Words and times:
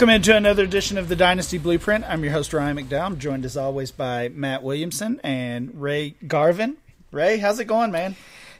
Welcome 0.00 0.14
into 0.14 0.34
another 0.34 0.64
edition 0.64 0.96
of 0.96 1.08
the 1.08 1.14
Dynasty 1.14 1.58
Blueprint. 1.58 2.06
I'm 2.08 2.24
your 2.24 2.32
host, 2.32 2.54
Ryan 2.54 2.78
McDowell. 2.78 3.04
I'm 3.04 3.18
joined 3.18 3.44
as 3.44 3.54
always 3.54 3.92
by 3.92 4.30
Matt 4.30 4.62
Williamson 4.62 5.20
and 5.22 5.78
Ray 5.78 6.14
Garvin. 6.26 6.78
Ray, 7.12 7.36
how's 7.36 7.60
it 7.60 7.66
going, 7.66 7.90
man? 7.90 8.16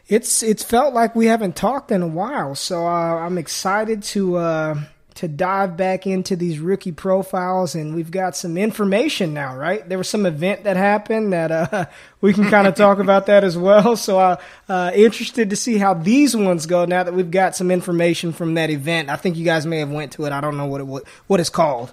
It's 0.07 0.43
it's 0.43 0.63
felt 0.63 0.93
like 0.93 1.17
we 1.17 1.25
haven't 1.25 1.57
talked 1.57 1.91
in 1.91 2.03
a 2.03 2.07
while, 2.07 2.55
so 2.55 2.87
uh, 2.87 2.91
I'm 2.91 3.39
excited 3.39 4.03
to 4.03 4.37
uh, 4.37 4.81
to 5.15 5.29
dive 5.29 5.77
back 5.77 6.07
into 6.07 6.37
these 6.37 6.59
rookie 6.59 6.93
profiles, 6.93 7.75
and 7.75 7.95
we've 7.95 8.11
got 8.11 8.37
some 8.37 8.57
information 8.57 9.35
now, 9.35 9.57
right? 9.57 9.87
There 9.89 9.99
was 9.99 10.09
some 10.09 10.27
event 10.27 10.65
that 10.65 10.77
happened 10.77 11.33
that 11.33 11.51
uh, 11.51 11.87
we 12.21 12.33
can 12.33 12.49
kind 12.51 12.67
of 12.67 12.75
talk 12.75 12.99
about 12.99 13.27
that 13.27 13.45
as 13.45 13.57
well. 13.57 13.97
So, 13.97 14.19
uh, 14.19 14.37
uh, 14.69 14.93
interested 14.95 15.51
to 15.51 15.57
see 15.57 15.79
how 15.79 15.95
these 15.95 16.37
ones 16.37 16.67
go 16.67 16.85
now 16.85 17.03
that 17.03 17.15
we've 17.15 17.31
got 17.31 17.57
some 17.57 17.71
information 17.71 18.33
from 18.33 18.55
that 18.55 18.71
event. 18.71 19.11
I 19.11 19.17
think 19.17 19.37
you 19.37 19.45
guys 19.45 19.67
may 19.67 19.79
have 19.79 19.91
went 19.91 20.13
to 20.13 20.25
it. 20.25 20.33
I 20.33 20.41
don't 20.41 20.57
know 20.57 20.67
what 20.67 20.81
it 20.81 20.87
what, 20.87 21.07
what 21.27 21.41
it's 21.41 21.51
called. 21.51 21.93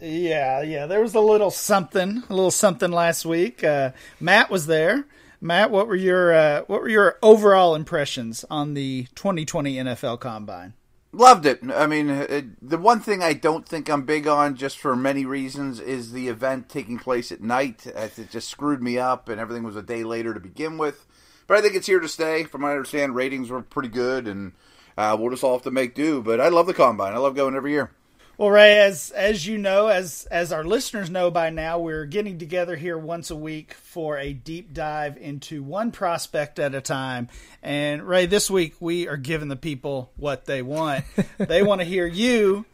Yeah, 0.00 0.62
yeah. 0.62 0.86
There 0.86 1.00
was 1.00 1.14
a 1.14 1.20
little 1.20 1.50
something, 1.50 2.22
a 2.28 2.34
little 2.34 2.50
something 2.50 2.90
last 2.90 3.24
week. 3.24 3.64
Uh, 3.64 3.92
Matt 4.20 4.50
was 4.50 4.66
there. 4.66 5.06
Matt, 5.40 5.70
what 5.70 5.86
were 5.86 5.96
your 5.96 6.32
uh, 6.32 6.62
what 6.66 6.80
were 6.80 6.88
your 6.88 7.18
overall 7.22 7.74
impressions 7.74 8.44
on 8.50 8.74
the 8.74 9.06
2020 9.14 9.74
NFL 9.74 10.20
Combine? 10.20 10.72
Loved 11.14 11.46
it. 11.46 11.60
I 11.72 11.86
mean, 11.86 12.10
it, 12.10 12.68
the 12.68 12.76
one 12.76 12.98
thing 12.98 13.22
I 13.22 13.34
don't 13.34 13.68
think 13.68 13.88
I'm 13.88 14.02
big 14.02 14.26
on, 14.26 14.56
just 14.56 14.78
for 14.78 14.96
many 14.96 15.24
reasons, 15.24 15.78
is 15.78 16.10
the 16.10 16.26
event 16.26 16.68
taking 16.68 16.98
place 16.98 17.30
at 17.30 17.40
night. 17.40 17.86
It 17.86 18.30
just 18.30 18.48
screwed 18.48 18.82
me 18.82 18.98
up, 18.98 19.28
and 19.28 19.40
everything 19.40 19.62
was 19.62 19.76
a 19.76 19.82
day 19.82 20.02
later 20.02 20.34
to 20.34 20.40
begin 20.40 20.76
with. 20.76 21.06
But 21.46 21.56
I 21.56 21.60
think 21.60 21.76
it's 21.76 21.86
here 21.86 22.00
to 22.00 22.08
stay. 22.08 22.42
From 22.42 22.62
what 22.62 22.70
I 22.70 22.72
understand, 22.72 23.14
ratings 23.14 23.48
were 23.48 23.62
pretty 23.62 23.90
good, 23.90 24.26
and 24.26 24.54
uh, 24.98 25.16
we'll 25.16 25.30
just 25.30 25.44
all 25.44 25.52
have 25.52 25.62
to 25.62 25.70
make 25.70 25.94
do. 25.94 26.20
But 26.20 26.40
I 26.40 26.48
love 26.48 26.66
the 26.66 26.74
combine. 26.74 27.14
I 27.14 27.18
love 27.18 27.36
going 27.36 27.54
every 27.54 27.70
year. 27.70 27.92
Well, 28.36 28.50
Ray, 28.50 28.80
as 28.80 29.12
as 29.12 29.46
you 29.46 29.58
know, 29.58 29.86
as 29.86 30.26
as 30.28 30.50
our 30.50 30.64
listeners 30.64 31.08
know 31.08 31.30
by 31.30 31.50
now, 31.50 31.78
we're 31.78 32.04
getting 32.04 32.36
together 32.36 32.74
here 32.74 32.98
once 32.98 33.30
a 33.30 33.36
week 33.36 33.74
for 33.74 34.18
a 34.18 34.32
deep 34.32 34.74
dive 34.74 35.16
into 35.16 35.62
one 35.62 35.92
prospect 35.92 36.58
at 36.58 36.74
a 36.74 36.80
time. 36.80 37.28
And 37.62 38.02
Ray, 38.02 38.26
this 38.26 38.50
week 38.50 38.74
we 38.80 39.06
are 39.06 39.16
giving 39.16 39.46
the 39.46 39.56
people 39.56 40.10
what 40.16 40.46
they 40.46 40.62
want. 40.62 41.04
they 41.38 41.62
want 41.62 41.80
to 41.80 41.84
hear 41.84 42.08
you 42.08 42.64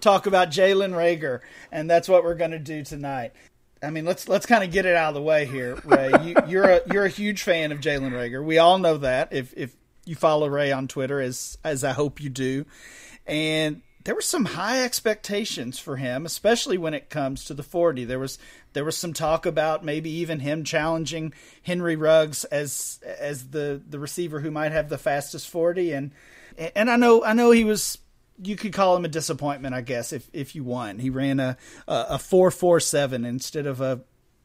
talk 0.00 0.24
about 0.24 0.48
Jalen 0.48 0.92
Reagor, 0.92 1.40
and 1.70 1.90
that's 1.90 2.08
what 2.08 2.24
we're 2.24 2.34
going 2.34 2.52
to 2.52 2.58
do 2.58 2.82
tonight. 2.82 3.32
I 3.82 3.90
mean, 3.90 4.06
let's 4.06 4.26
let's 4.26 4.46
kind 4.46 4.64
of 4.64 4.70
get 4.70 4.86
it 4.86 4.96
out 4.96 5.08
of 5.08 5.14
the 5.16 5.22
way 5.22 5.44
here, 5.44 5.78
Ray. 5.84 6.12
You, 6.22 6.34
you're 6.46 6.70
a 6.70 6.80
you're 6.90 7.04
a 7.04 7.10
huge 7.10 7.42
fan 7.42 7.72
of 7.72 7.80
Jalen 7.80 8.12
Reagor. 8.12 8.42
We 8.42 8.56
all 8.56 8.78
know 8.78 8.96
that. 8.96 9.34
If 9.34 9.52
if 9.54 9.76
you 10.06 10.14
follow 10.16 10.48
Ray 10.48 10.72
on 10.72 10.88
Twitter, 10.88 11.20
as 11.20 11.58
as 11.62 11.84
I 11.84 11.92
hope 11.92 12.22
you 12.22 12.30
do, 12.30 12.64
and 13.26 13.82
there 14.04 14.14
were 14.14 14.22
some 14.22 14.46
high 14.46 14.82
expectations 14.82 15.78
for 15.78 15.96
him, 15.96 16.24
especially 16.24 16.78
when 16.78 16.94
it 16.94 17.10
comes 17.10 17.44
to 17.44 17.54
the 17.54 17.62
40. 17.62 18.04
There 18.04 18.18
was 18.18 18.38
there 18.72 18.84
was 18.84 18.96
some 18.96 19.12
talk 19.12 19.46
about 19.46 19.84
maybe 19.84 20.10
even 20.10 20.40
him 20.40 20.64
challenging 20.64 21.34
Henry 21.62 21.96
Ruggs 21.96 22.44
as 22.44 23.00
as 23.04 23.48
the 23.48 23.80
the 23.86 23.98
receiver 23.98 24.40
who 24.40 24.50
might 24.50 24.72
have 24.72 24.88
the 24.88 24.98
fastest 24.98 25.48
40 25.48 25.92
and 25.92 26.12
and 26.74 26.90
I 26.90 26.96
know 26.96 27.24
I 27.24 27.32
know 27.32 27.50
he 27.50 27.64
was 27.64 27.98
you 28.42 28.56
could 28.56 28.72
call 28.72 28.96
him 28.96 29.04
a 29.04 29.08
disappointment, 29.08 29.74
I 29.74 29.82
guess, 29.82 30.12
if 30.12 30.28
if 30.32 30.54
you 30.54 30.64
want. 30.64 31.00
He 31.00 31.10
ran 31.10 31.40
a 31.40 31.56
a, 31.86 32.18
four 32.18 32.80
seven 32.80 33.24
instead 33.24 33.66
of 33.66 33.80
a 33.80 34.00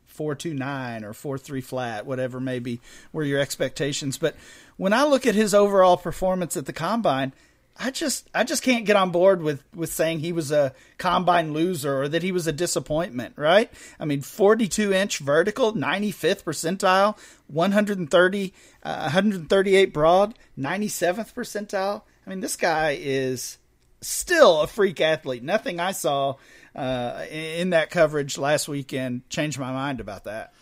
four 0.05 0.35
two 0.35 0.53
nine 0.53 1.03
or 1.03 1.13
four 1.13 1.37
three 1.37 1.61
flat, 1.61 2.05
whatever 2.05 2.39
maybe 2.39 2.81
were 3.13 3.23
your 3.23 3.39
expectations. 3.39 4.17
But 4.17 4.35
when 4.77 4.93
I 4.93 5.03
look 5.03 5.25
at 5.25 5.35
his 5.35 5.53
overall 5.53 5.97
performance 5.97 6.57
at 6.57 6.65
the 6.65 6.73
combine, 6.73 7.33
I 7.77 7.91
just 7.91 8.29
I 8.33 8.45
just 8.45 8.63
can't 8.63 8.85
get 8.85 8.95
on 8.95 9.11
board 9.11 9.41
with 9.41 9.61
with 9.73 9.91
saying 9.91 10.19
he 10.19 10.31
was 10.31 10.51
a 10.51 10.73
combine 10.97 11.53
loser 11.53 12.03
or 12.03 12.07
that 12.07 12.23
he 12.23 12.31
was 12.31 12.47
a 12.47 12.53
disappointment, 12.53 13.33
right? 13.37 13.69
I 13.99 14.05
mean, 14.05 14.21
42 14.21 14.93
inch 14.93 15.19
vertical, 15.19 15.73
95th 15.73 16.43
percentile, 16.43 17.17
130 17.47 18.53
uh, 18.83 18.99
138 19.01 19.93
broad, 19.93 20.35
97th 20.57 21.33
percentile. 21.33 22.03
I 22.25 22.29
mean, 22.29 22.39
this 22.39 22.55
guy 22.55 22.97
is 22.99 23.57
still 24.01 24.61
a 24.61 24.67
freak 24.67 25.01
athlete. 25.01 25.43
Nothing 25.43 25.79
I 25.79 25.91
saw 25.91 26.35
uh, 26.75 27.25
in 27.29 27.71
that 27.71 27.89
coverage 27.89 28.37
last 28.37 28.67
weekend 28.67 29.29
changed 29.29 29.59
my 29.59 29.71
mind 29.71 29.99
about 29.99 30.23
that. 30.23 30.53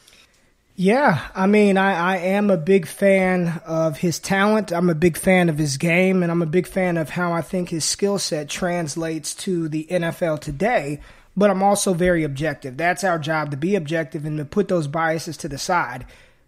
Yeah, 0.76 1.28
I 1.36 1.46
mean, 1.46 1.78
I, 1.78 2.16
I 2.16 2.18
am 2.18 2.50
a 2.50 2.58
big 2.58 2.88
fan 2.88 3.62
of 3.64 3.98
his 3.98 4.18
talent. 4.18 4.72
I'm 4.72 4.90
a 4.90 4.96
big 4.96 5.18
fan 5.18 5.50
of 5.50 5.60
his 5.60 5.78
game, 5.78 6.24
and 6.24 6.32
I'm 6.32 6.42
a 6.42 6.48
big 6.48 6.66
fan 6.66 6.98
of 6.98 7.12
how 7.12 7.32
I 7.32 7.42
think 7.42 7.70
his 7.70 7.86
skill 7.86 8.18
set 8.18 8.50
translates 8.50 9.36
to 9.36 9.70
the 9.70 9.86
NFL 9.90 10.40
today. 10.40 11.00
But 11.38 11.52
I'm 11.52 11.62
also 11.64 11.94
very 11.94 12.24
objective. 12.24 12.78
That's 12.78 13.04
our 13.04 13.20
job 13.20 13.52
to 13.52 13.58
be 13.58 13.76
objective 13.76 14.26
and 14.26 14.38
to 14.38 14.46
put 14.46 14.68
those 14.68 14.88
biases 14.88 15.38
to 15.38 15.48
the 15.48 15.58
side. 15.58 16.06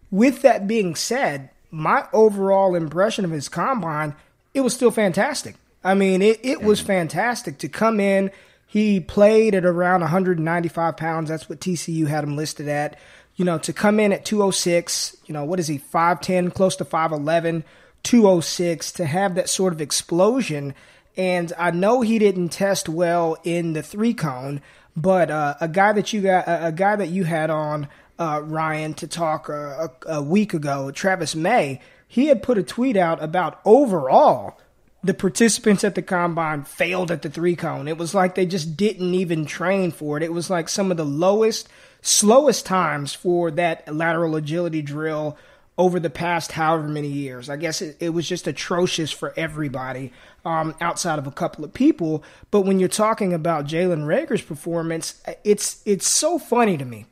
With 0.09 0.41
that 0.41 0.67
being 0.67 0.95
said, 0.95 1.49
my 1.69 2.07
overall 2.13 2.75
impression 2.75 3.25
of 3.25 3.31
his 3.31 3.49
combine, 3.49 4.15
it 4.53 4.61
was 4.61 4.73
still 4.73 4.91
fantastic. 4.91 5.55
I 5.83 5.93
mean, 5.93 6.21
it, 6.21 6.39
it 6.43 6.63
was 6.63 6.81
fantastic 6.81 7.59
to 7.59 7.67
come 7.67 7.99
in. 7.99 8.31
He 8.67 8.99
played 8.99 9.53
at 9.53 9.65
around 9.65 10.01
195 10.01 10.97
pounds. 10.97 11.29
That's 11.29 11.47
what 11.47 11.59
TCU 11.59 12.07
had 12.07 12.23
him 12.23 12.35
listed 12.35 12.67
at 12.67 12.97
you 13.35 13.45
know, 13.45 13.57
to 13.59 13.73
come 13.73 13.99
in 13.99 14.13
at 14.13 14.25
206, 14.25 15.17
you 15.25 15.33
know, 15.33 15.43
what 15.43 15.59
is 15.59 15.67
he, 15.67 15.79
5'10, 15.79 16.53
close 16.53 16.75
to 16.77 16.85
5'11, 16.85 17.63
206, 18.03 18.91
to 18.93 19.05
have 19.05 19.35
that 19.35 19.49
sort 19.49 19.73
of 19.73 19.81
explosion. 19.81 20.73
And 21.17 21.51
I 21.57 21.71
know 21.71 22.01
he 22.01 22.19
didn't 22.19 22.49
test 22.49 22.87
well 22.87 23.37
in 23.43 23.73
the 23.73 23.83
three 23.83 24.13
cone, 24.13 24.61
but 24.95 25.29
uh, 25.29 25.55
a 25.59 25.67
guy 25.67 25.91
that 25.93 26.13
you 26.13 26.21
got, 26.21 26.45
a 26.47 26.71
guy 26.71 26.95
that 26.95 27.09
you 27.09 27.25
had 27.25 27.49
on, 27.49 27.89
uh, 28.17 28.41
Ryan, 28.43 28.93
to 28.95 29.07
talk 29.07 29.49
uh, 29.49 29.53
a, 29.53 29.89
a 30.07 30.21
week 30.21 30.53
ago, 30.53 30.91
Travis 30.91 31.35
May, 31.35 31.81
he 32.07 32.27
had 32.27 32.41
put 32.41 32.57
a 32.57 32.63
tweet 32.63 32.95
out 32.95 33.21
about 33.21 33.59
overall 33.65 34.57
the 35.03 35.13
participants 35.13 35.83
at 35.83 35.93
the 35.93 36.01
combine 36.01 36.63
failed 36.63 37.11
at 37.11 37.21
the 37.21 37.29
three 37.29 37.55
cone. 37.55 37.87
It 37.87 37.97
was 37.97 38.15
like 38.15 38.35
they 38.35 38.45
just 38.45 38.75
didn't 38.75 39.13
even 39.13 39.45
train 39.45 39.91
for 39.91 40.17
it. 40.17 40.23
It 40.23 40.33
was 40.33 40.49
like 40.49 40.67
some 40.67 40.89
of 40.89 40.97
the 40.97 41.05
lowest 41.05 41.69
slowest 42.05 42.65
times 42.65 43.13
for 43.13 43.49
that 43.51 43.93
lateral 43.93 44.35
agility 44.35 44.81
drill 44.81 45.37
over 45.77 45.99
the 45.99 46.09
past 46.09 46.53
however 46.53 46.87
many 46.87 47.07
years. 47.07 47.49
I 47.49 47.57
guess 47.57 47.81
it, 47.81 47.97
it 47.99 48.09
was 48.09 48.27
just 48.27 48.47
atrocious 48.47 49.11
for 49.11 49.33
everybody 49.35 50.13
um, 50.45 50.75
outside 50.79 51.19
of 51.19 51.27
a 51.27 51.31
couple 51.31 51.65
of 51.65 51.73
people. 51.73 52.23
But 52.51 52.61
when 52.61 52.79
you're 52.79 52.87
talking 52.87 53.33
about 53.33 53.65
Jalen 53.65 54.05
Reagor's 54.05 54.41
performance, 54.41 55.21
it's 55.43 55.81
it's 55.85 56.07
so 56.07 56.39
funny 56.39 56.77
to 56.77 56.85
me. 56.85 57.07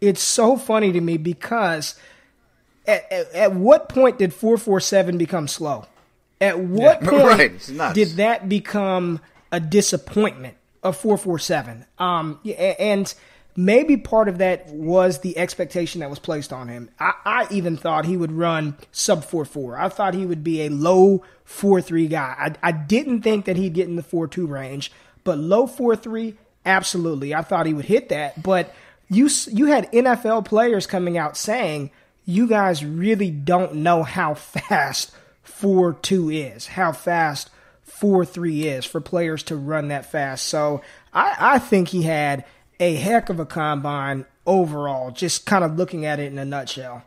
It's 0.00 0.22
so 0.22 0.56
funny 0.56 0.90
to 0.92 1.00
me 1.00 1.18
because 1.18 1.94
at, 2.86 3.10
at, 3.12 3.32
at 3.32 3.54
what 3.54 3.88
point 3.88 4.18
did 4.18 4.32
447 4.32 5.18
become 5.18 5.46
slow? 5.46 5.84
At 6.40 6.58
what 6.58 7.02
yeah, 7.02 7.10
point 7.10 7.78
right. 7.78 7.94
did 7.94 8.08
that 8.16 8.48
become 8.48 9.20
a 9.52 9.60
disappointment 9.60 10.56
of 10.82 10.96
447? 10.96 11.84
Um, 11.98 12.40
and– 12.58 13.14
maybe 13.64 13.96
part 13.96 14.28
of 14.28 14.38
that 14.38 14.68
was 14.68 15.18
the 15.18 15.36
expectation 15.36 16.00
that 16.00 16.10
was 16.10 16.18
placed 16.18 16.52
on 16.52 16.68
him. 16.68 16.90
I, 16.98 17.12
I 17.24 17.46
even 17.50 17.76
thought 17.76 18.04
he 18.04 18.16
would 18.16 18.32
run 18.32 18.76
sub 18.92 19.24
4 19.24 19.44
4. 19.44 19.78
I 19.78 19.88
thought 19.88 20.14
he 20.14 20.26
would 20.26 20.42
be 20.42 20.62
a 20.62 20.70
low 20.70 21.22
4 21.44 21.80
3 21.80 22.08
guy. 22.08 22.34
I, 22.38 22.68
I 22.68 22.72
didn't 22.72 23.22
think 23.22 23.44
that 23.44 23.56
he'd 23.56 23.74
get 23.74 23.88
in 23.88 23.96
the 23.96 24.02
4 24.02 24.28
2 24.28 24.46
range, 24.46 24.90
but 25.24 25.38
low 25.38 25.66
4 25.66 25.96
3, 25.96 26.34
absolutely. 26.64 27.34
I 27.34 27.42
thought 27.42 27.66
he 27.66 27.74
would 27.74 27.84
hit 27.84 28.08
that. 28.08 28.42
But 28.42 28.74
you, 29.08 29.28
you 29.48 29.66
had 29.66 29.90
NFL 29.92 30.46
players 30.46 30.86
coming 30.86 31.18
out 31.18 31.36
saying, 31.36 31.90
you 32.24 32.46
guys 32.46 32.84
really 32.84 33.30
don't 33.30 33.76
know 33.76 34.02
how 34.02 34.34
fast 34.34 35.12
4 35.42 35.94
2 35.94 36.30
is, 36.30 36.66
how 36.66 36.92
fast 36.92 37.50
4 37.82 38.24
3 38.24 38.68
is 38.68 38.84
for 38.86 39.00
players 39.00 39.42
to 39.44 39.56
run 39.56 39.88
that 39.88 40.10
fast. 40.10 40.46
So 40.46 40.80
I, 41.12 41.36
I 41.38 41.58
think 41.58 41.88
he 41.88 42.02
had 42.02 42.44
a 42.80 42.94
heck 42.94 43.28
of 43.28 43.38
a 43.38 43.46
combine 43.46 44.24
overall, 44.46 45.10
just 45.10 45.46
kind 45.46 45.62
of 45.62 45.76
looking 45.76 46.04
at 46.06 46.18
it 46.18 46.32
in 46.32 46.38
a 46.38 46.44
nutshell. 46.44 47.04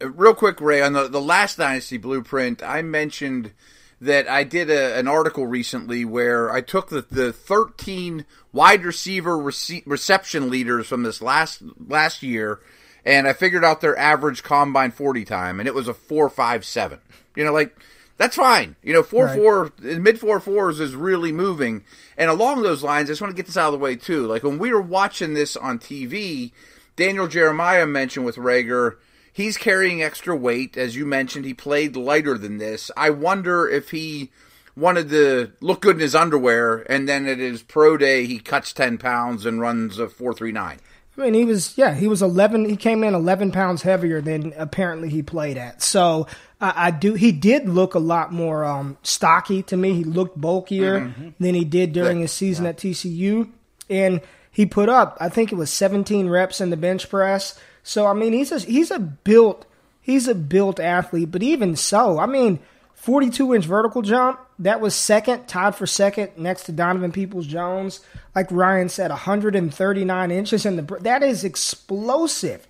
Real 0.00 0.34
quick, 0.34 0.60
Ray, 0.60 0.80
on 0.80 0.92
the, 0.92 1.08
the 1.08 1.20
last 1.20 1.58
Dynasty 1.58 1.98
Blueprint, 1.98 2.62
I 2.62 2.82
mentioned 2.82 3.52
that 4.00 4.28
I 4.28 4.44
did 4.44 4.70
a, 4.70 4.96
an 4.96 5.08
article 5.08 5.46
recently 5.46 6.04
where 6.04 6.50
I 6.50 6.60
took 6.60 6.88
the, 6.88 7.02
the 7.02 7.32
13 7.32 8.24
wide 8.52 8.84
receiver 8.84 9.36
rece- 9.36 9.82
reception 9.86 10.48
leaders 10.48 10.86
from 10.86 11.02
this 11.02 11.20
last 11.20 11.62
last 11.84 12.22
year, 12.22 12.60
and 13.04 13.26
I 13.26 13.32
figured 13.32 13.64
out 13.64 13.80
their 13.80 13.98
average 13.98 14.44
combine 14.44 14.92
40 14.92 15.24
time, 15.24 15.58
and 15.58 15.66
it 15.66 15.74
was 15.74 15.88
a 15.88 15.94
4.57. 15.94 17.00
You 17.34 17.44
know, 17.44 17.52
like– 17.52 17.76
that's 18.16 18.36
fine. 18.36 18.76
You 18.82 18.92
know, 18.92 19.02
four 19.02 19.26
right. 19.26 19.36
four 19.36 19.72
mid 19.80 20.20
four 20.20 20.40
fours 20.40 20.80
is 20.80 20.94
really 20.94 21.32
moving. 21.32 21.84
And 22.16 22.30
along 22.30 22.62
those 22.62 22.82
lines, 22.82 23.08
I 23.08 23.12
just 23.12 23.20
want 23.20 23.32
to 23.32 23.36
get 23.36 23.46
this 23.46 23.56
out 23.56 23.72
of 23.72 23.72
the 23.72 23.84
way 23.84 23.96
too. 23.96 24.26
Like 24.26 24.42
when 24.42 24.58
we 24.58 24.72
were 24.72 24.82
watching 24.82 25.34
this 25.34 25.56
on 25.56 25.78
TV, 25.78 26.52
Daniel 26.96 27.26
Jeremiah 27.26 27.86
mentioned 27.86 28.26
with 28.26 28.36
Reagor, 28.36 28.96
he's 29.32 29.56
carrying 29.56 30.02
extra 30.02 30.36
weight. 30.36 30.76
As 30.76 30.96
you 30.96 31.06
mentioned, 31.06 31.44
he 31.44 31.54
played 31.54 31.96
lighter 31.96 32.36
than 32.36 32.58
this. 32.58 32.90
I 32.96 33.10
wonder 33.10 33.68
if 33.68 33.90
he 33.90 34.30
wanted 34.76 35.10
to 35.10 35.52
look 35.60 35.82
good 35.82 35.96
in 35.96 36.02
his 36.02 36.14
underwear, 36.14 36.78
and 36.90 37.08
then 37.08 37.26
at 37.26 37.38
his 37.38 37.62
pro 37.62 37.96
day, 37.96 38.26
he 38.26 38.38
cuts 38.38 38.72
10 38.72 38.98
pounds 38.98 39.44
and 39.44 39.60
runs 39.60 39.98
a 39.98 40.08
439. 40.08 40.78
I 41.16 41.20
mean, 41.20 41.34
he 41.34 41.44
was 41.44 41.76
yeah, 41.76 41.94
he 41.94 42.08
was 42.08 42.22
eleven. 42.22 42.64
He 42.64 42.76
came 42.76 43.04
in 43.04 43.14
eleven 43.14 43.52
pounds 43.52 43.82
heavier 43.82 44.20
than 44.20 44.54
apparently 44.56 45.10
he 45.10 45.22
played 45.22 45.58
at. 45.58 45.82
So 45.82 46.26
I, 46.60 46.86
I 46.86 46.90
do. 46.90 47.14
He 47.14 47.32
did 47.32 47.68
look 47.68 47.94
a 47.94 47.98
lot 47.98 48.32
more 48.32 48.64
um, 48.64 48.96
stocky 49.02 49.62
to 49.64 49.76
me. 49.76 49.92
He 49.92 50.04
looked 50.04 50.40
bulkier 50.40 51.00
mm-hmm. 51.00 51.28
than 51.38 51.54
he 51.54 51.64
did 51.64 51.92
during 51.92 52.20
his 52.20 52.32
season 52.32 52.64
yeah. 52.64 52.70
at 52.70 52.78
TCU, 52.78 53.50
and 53.90 54.22
he 54.50 54.64
put 54.64 54.88
up 54.88 55.16
I 55.20 55.28
think 55.28 55.52
it 55.52 55.56
was 55.56 55.70
seventeen 55.70 56.30
reps 56.30 56.60
in 56.62 56.70
the 56.70 56.78
bench 56.78 57.10
press. 57.10 57.58
So 57.82 58.06
I 58.06 58.14
mean, 58.14 58.32
he's 58.32 58.50
a 58.50 58.60
he's 58.60 58.90
a 58.90 58.98
built 58.98 59.66
he's 60.00 60.28
a 60.28 60.34
built 60.34 60.80
athlete. 60.80 61.30
But 61.30 61.42
even 61.42 61.76
so, 61.76 62.18
I 62.18 62.26
mean, 62.26 62.58
forty 63.02 63.28
two 63.28 63.54
inch 63.54 63.66
vertical 63.66 64.02
jump 64.02 64.38
that 64.62 64.80
was 64.80 64.94
second, 64.94 65.48
tied 65.48 65.74
for 65.74 65.86
second 65.88 66.30
next 66.36 66.64
to 66.64 66.72
Donovan 66.72 67.10
Peoples 67.10 67.48
Jones. 67.48 68.00
Like 68.34 68.46
Ryan 68.50 68.88
said, 68.88 69.10
139 69.10 70.30
inches 70.30 70.64
in 70.64 70.76
the 70.76 70.98
that 71.00 71.24
is 71.24 71.42
explosive, 71.42 72.66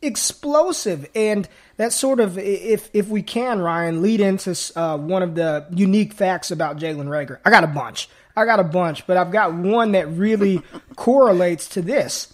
explosive, 0.00 1.06
and 1.14 1.46
that 1.76 1.92
sort 1.92 2.18
of 2.18 2.38
if 2.38 2.88
if 2.94 3.08
we 3.08 3.22
can, 3.22 3.60
Ryan, 3.60 4.00
lead 4.00 4.20
into 4.20 4.56
uh, 4.74 4.96
one 4.96 5.22
of 5.22 5.34
the 5.34 5.66
unique 5.70 6.14
facts 6.14 6.50
about 6.50 6.78
Jalen 6.78 7.08
Reagor. 7.08 7.40
I 7.44 7.50
got 7.50 7.62
a 7.62 7.68
bunch. 7.68 8.08
I 8.34 8.46
got 8.46 8.58
a 8.58 8.64
bunch, 8.64 9.06
but 9.06 9.18
I've 9.18 9.30
got 9.30 9.52
one 9.52 9.92
that 9.92 10.08
really 10.08 10.62
correlates 10.96 11.68
to 11.68 11.82
this. 11.82 12.32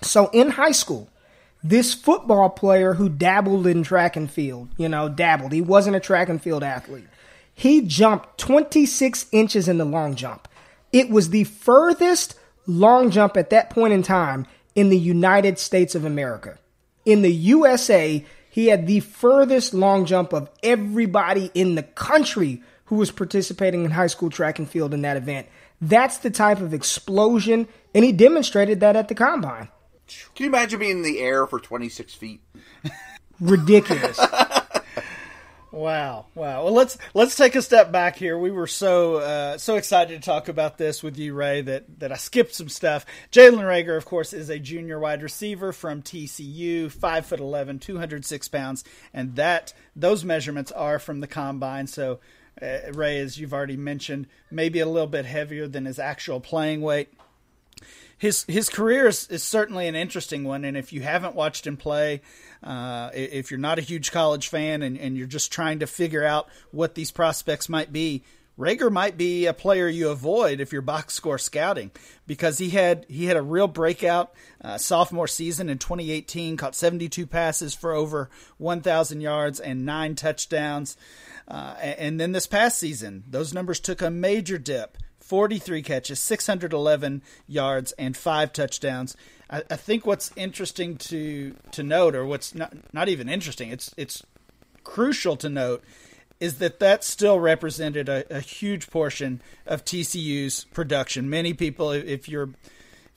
So 0.00 0.30
in 0.32 0.50
high 0.50 0.70
school, 0.70 1.10
this 1.62 1.94
football 1.94 2.50
player 2.50 2.94
who 2.94 3.08
dabbled 3.08 3.66
in 3.66 3.82
track 3.82 4.16
and 4.16 4.30
field, 4.30 4.68
you 4.76 4.88
know, 4.88 5.08
dabbled. 5.08 5.52
He 5.52 5.60
wasn't 5.60 5.96
a 5.96 6.00
track 6.00 6.28
and 6.28 6.40
field 6.40 6.62
athlete 6.62 7.06
he 7.58 7.80
jumped 7.80 8.38
26 8.38 9.26
inches 9.32 9.66
in 9.66 9.78
the 9.78 9.84
long 9.84 10.14
jump. 10.14 10.46
It 10.92 11.10
was 11.10 11.30
the 11.30 11.42
furthest 11.42 12.36
long 12.68 13.10
jump 13.10 13.36
at 13.36 13.50
that 13.50 13.68
point 13.68 13.92
in 13.92 14.04
time 14.04 14.46
in 14.76 14.90
the 14.90 14.98
United 14.98 15.58
States 15.58 15.96
of 15.96 16.04
America. 16.04 16.56
In 17.04 17.22
the 17.22 17.32
USA, 17.32 18.24
he 18.48 18.68
had 18.68 18.86
the 18.86 19.00
furthest 19.00 19.74
long 19.74 20.04
jump 20.04 20.32
of 20.32 20.48
everybody 20.62 21.50
in 21.52 21.74
the 21.74 21.82
country 21.82 22.62
who 22.84 22.94
was 22.94 23.10
participating 23.10 23.84
in 23.84 23.90
high 23.90 24.06
school 24.06 24.30
track 24.30 24.60
and 24.60 24.70
field 24.70 24.94
in 24.94 25.02
that 25.02 25.16
event. 25.16 25.48
That's 25.80 26.18
the 26.18 26.30
type 26.30 26.60
of 26.60 26.72
explosion, 26.72 27.66
and 27.92 28.04
he 28.04 28.12
demonstrated 28.12 28.78
that 28.80 28.94
at 28.94 29.08
the 29.08 29.16
combine. 29.16 29.68
Can 30.34 30.44
you 30.44 30.50
imagine 30.50 30.78
being 30.78 30.98
in 30.98 31.02
the 31.02 31.20
air 31.20 31.46
for 31.46 31.60
26 31.60 32.14
feet? 32.14 32.40
Ridiculous. 33.40 34.18
Wow, 35.70 36.26
wow. 36.34 36.64
Well, 36.64 36.72
let's 36.72 36.96
let's 37.12 37.36
take 37.36 37.54
a 37.54 37.60
step 37.60 37.92
back 37.92 38.16
here. 38.16 38.38
We 38.38 38.50
were 38.50 38.66
so 38.66 39.16
uh, 39.16 39.58
so 39.58 39.76
excited 39.76 40.20
to 40.20 40.24
talk 40.24 40.48
about 40.48 40.78
this 40.78 41.02
with 41.02 41.18
you, 41.18 41.34
Ray, 41.34 41.60
that 41.60 42.00
that 42.00 42.10
I 42.10 42.16
skipped 42.16 42.54
some 42.54 42.70
stuff. 42.70 43.04
Jalen 43.30 43.60
Reagor, 43.60 43.96
of 43.96 44.06
course, 44.06 44.32
is 44.32 44.48
a 44.48 44.58
junior 44.58 44.98
wide 44.98 45.22
receiver 45.22 45.72
from 45.72 46.02
TCU, 46.02 46.90
five 46.90 47.26
foot 47.26 47.38
11, 47.38 47.80
206 47.80 48.48
pounds, 48.48 48.82
and 49.12 49.36
that 49.36 49.74
those 49.94 50.24
measurements 50.24 50.72
are 50.72 50.98
from 50.98 51.20
the 51.20 51.26
combine. 51.26 51.86
So, 51.86 52.20
uh, 52.62 52.90
Ray, 52.94 53.20
as 53.20 53.38
you've 53.38 53.52
already 53.52 53.76
mentioned, 53.76 54.26
maybe 54.50 54.80
a 54.80 54.86
little 54.86 55.06
bit 55.06 55.26
heavier 55.26 55.68
than 55.68 55.84
his 55.84 55.98
actual 55.98 56.40
playing 56.40 56.80
weight 56.80 57.12
his 58.18 58.44
his 58.44 58.68
career 58.68 59.06
is, 59.06 59.28
is 59.28 59.42
certainly 59.42 59.86
an 59.86 59.94
interesting 59.94 60.44
one, 60.44 60.64
and 60.64 60.76
if 60.76 60.92
you 60.92 61.00
haven't 61.00 61.34
watched 61.34 61.66
him 61.66 61.76
play, 61.76 62.20
uh, 62.62 63.10
if 63.14 63.50
you're 63.50 63.58
not 63.58 63.78
a 63.78 63.82
huge 63.82 64.10
college 64.10 64.48
fan 64.48 64.82
and, 64.82 64.98
and 64.98 65.16
you're 65.16 65.26
just 65.26 65.52
trying 65.52 65.78
to 65.78 65.86
figure 65.86 66.24
out 66.24 66.48
what 66.72 66.96
these 66.96 67.12
prospects 67.12 67.68
might 67.68 67.92
be, 67.92 68.24
Reagor 68.58 68.90
might 68.90 69.16
be 69.16 69.46
a 69.46 69.54
player 69.54 69.86
you 69.86 70.08
avoid 70.08 70.60
if 70.60 70.72
you're 70.72 70.82
box 70.82 71.14
score 71.14 71.38
scouting 71.38 71.92
because 72.26 72.58
he 72.58 72.70
had 72.70 73.06
he 73.08 73.26
had 73.26 73.36
a 73.36 73.42
real 73.42 73.68
breakout 73.68 74.34
uh, 74.60 74.78
sophomore 74.78 75.28
season 75.28 75.68
in 75.68 75.78
2018, 75.78 76.56
caught 76.56 76.74
72 76.74 77.24
passes 77.28 77.72
for 77.72 77.92
over 77.92 78.28
1,000 78.56 79.20
yards 79.20 79.60
and 79.60 79.86
nine 79.86 80.16
touchdowns, 80.16 80.96
uh, 81.46 81.76
and 81.80 82.18
then 82.18 82.32
this 82.32 82.48
past 82.48 82.78
season 82.78 83.22
those 83.30 83.54
numbers 83.54 83.78
took 83.78 84.02
a 84.02 84.10
major 84.10 84.58
dip. 84.58 84.98
43 85.28 85.82
catches, 85.82 86.18
611 86.20 87.20
yards, 87.46 87.92
and 87.92 88.16
five 88.16 88.50
touchdowns. 88.50 89.14
I, 89.50 89.62
I, 89.70 89.76
think 89.76 90.06
what's 90.06 90.32
interesting 90.36 90.96
to 90.96 91.54
to 91.72 91.82
note, 91.82 92.14
or 92.14 92.24
what's 92.24 92.54
not 92.54 92.74
not 92.94 93.10
even 93.10 93.28
interesting, 93.28 93.70
it's 93.70 93.94
it's 93.98 94.22
crucial 94.84 95.36
to 95.36 95.50
note, 95.50 95.84
is 96.40 96.58
that 96.58 96.80
that 96.80 97.04
still 97.04 97.38
represented 97.38 98.08
a, 98.08 98.24
a 98.34 98.40
huge 98.40 98.88
portion 98.88 99.42
of 99.66 99.84
TCU's 99.84 100.64
production. 100.72 101.28
Many 101.28 101.52
people, 101.52 101.90
if 101.90 102.26
you're 102.26 102.48